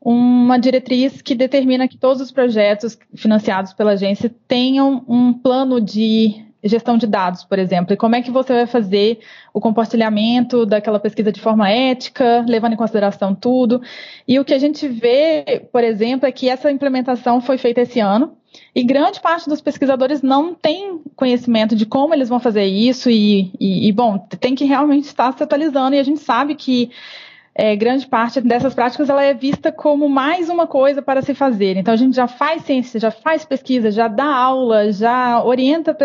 [0.00, 6.44] uma diretriz que determina que todos os projetos financiados pela agência tenham um plano de
[6.64, 9.20] gestão de dados, por exemplo, e como é que você vai fazer
[9.52, 13.82] o compartilhamento daquela pesquisa de forma ética, levando em consideração tudo.
[14.26, 18.00] E o que a gente vê, por exemplo, é que essa implementação foi feita esse
[18.00, 18.36] ano,
[18.74, 23.52] e grande parte dos pesquisadores não tem conhecimento de como eles vão fazer isso, e,
[23.60, 26.90] e, e bom, tem que realmente estar se atualizando, e a gente sabe que
[27.54, 31.76] é, grande parte dessas práticas ela é vista como mais uma coisa para se fazer.
[31.76, 35.96] Então a gente já faz ciência, já faz pesquisa, já dá aula, já orienta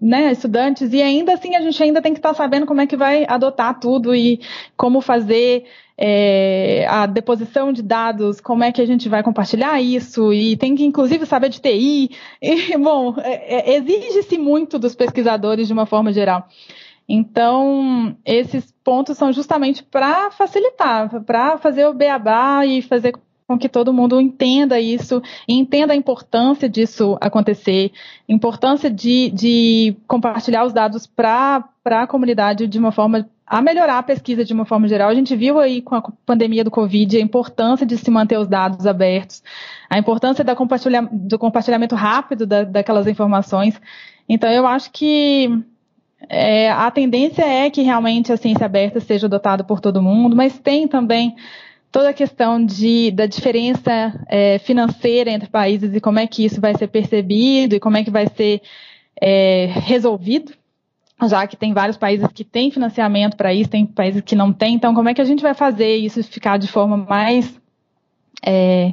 [0.00, 2.96] né, estudantes e ainda assim a gente ainda tem que estar sabendo como é que
[2.96, 4.40] vai adotar tudo e
[4.76, 5.64] como fazer
[5.96, 10.74] é, a deposição de dados, como é que a gente vai compartilhar isso, e tem
[10.74, 12.10] que inclusive saber de TI.
[12.42, 16.48] E, bom, é, é, exige-se muito dos pesquisadores de uma forma geral.
[17.08, 23.12] Então, esses pontos são justamente para facilitar, para fazer o beabá e fazer
[23.46, 27.92] com que todo mundo entenda isso e entenda a importância disso acontecer,
[28.28, 34.02] importância de, de compartilhar os dados para a comunidade de uma forma a melhorar a
[34.02, 35.10] pesquisa de uma forma geral.
[35.10, 38.48] A gente viu aí com a pandemia do Covid a importância de se manter os
[38.48, 39.42] dados abertos,
[39.90, 43.78] a importância compartilha, do compartilhamento rápido da, daquelas informações.
[44.26, 45.62] Então, eu acho que
[46.28, 50.58] é, a tendência é que realmente a ciência aberta seja adotada por todo mundo, mas
[50.58, 51.34] tem também
[51.90, 56.60] toda a questão de, da diferença é, financeira entre países e como é que isso
[56.60, 58.62] vai ser percebido e como é que vai ser
[59.20, 60.52] é, resolvido,
[61.28, 64.74] já que tem vários países que têm financiamento para isso, tem países que não têm,
[64.74, 67.60] então como é que a gente vai fazer isso ficar de forma mais
[68.44, 68.92] é,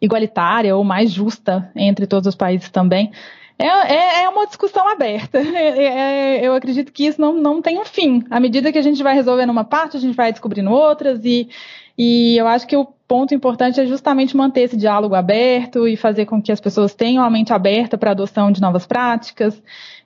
[0.00, 3.10] igualitária ou mais justa entre todos os países também?
[3.58, 5.40] É, é, é uma discussão aberta.
[5.58, 8.24] É, é, eu acredito que isso não, não tem um fim.
[8.30, 11.48] À medida que a gente vai resolvendo uma parte, a gente vai descobrindo outras, e,
[11.96, 16.26] e eu acho que o ponto importante é justamente manter esse diálogo aberto e fazer
[16.26, 19.60] com que as pessoas tenham a mente aberta para a adoção de novas práticas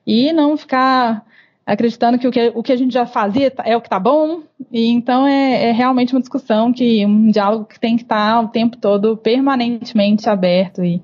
[0.06, 1.24] e não ficar
[1.66, 4.42] acreditando que o que, o que a gente já fazia é o que está bom.
[4.70, 8.40] E então é, é, realmente uma discussão que um diálogo que tem que estar tá
[8.40, 11.02] o tempo todo permanentemente aberto e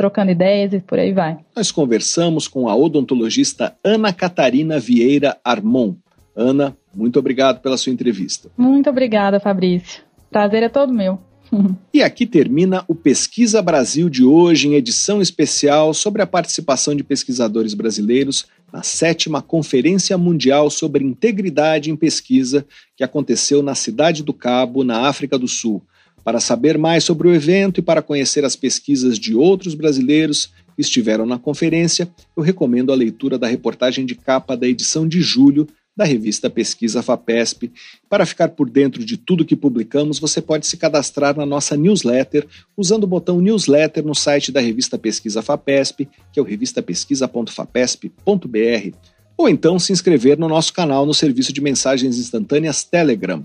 [0.00, 1.36] trocando ideias e por aí vai.
[1.54, 5.94] Nós conversamos com a odontologista Ana Catarina Vieira Armon.
[6.34, 8.50] Ana, muito obrigado pela sua entrevista.
[8.56, 10.02] Muito obrigada, Fabrício.
[10.30, 11.18] Prazer é todo meu.
[11.92, 17.02] E aqui termina o Pesquisa Brasil de hoje, em edição especial sobre a participação de
[17.02, 22.64] pesquisadores brasileiros na sétima Conferência Mundial sobre Integridade em Pesquisa,
[22.96, 25.82] que aconteceu na Cidade do Cabo, na África do Sul.
[26.24, 30.80] Para saber mais sobre o evento e para conhecer as pesquisas de outros brasileiros que
[30.80, 35.66] estiveram na conferência, eu recomendo a leitura da reportagem de capa da edição de julho
[35.96, 37.72] da revista Pesquisa FAPESP.
[38.08, 42.46] Para ficar por dentro de tudo que publicamos, você pode se cadastrar na nossa newsletter
[42.76, 48.96] usando o botão newsletter no site da revista Pesquisa FAPESP, que é o revistapesquisa.fapesp.br,
[49.36, 53.44] ou então se inscrever no nosso canal no serviço de mensagens instantâneas Telegram.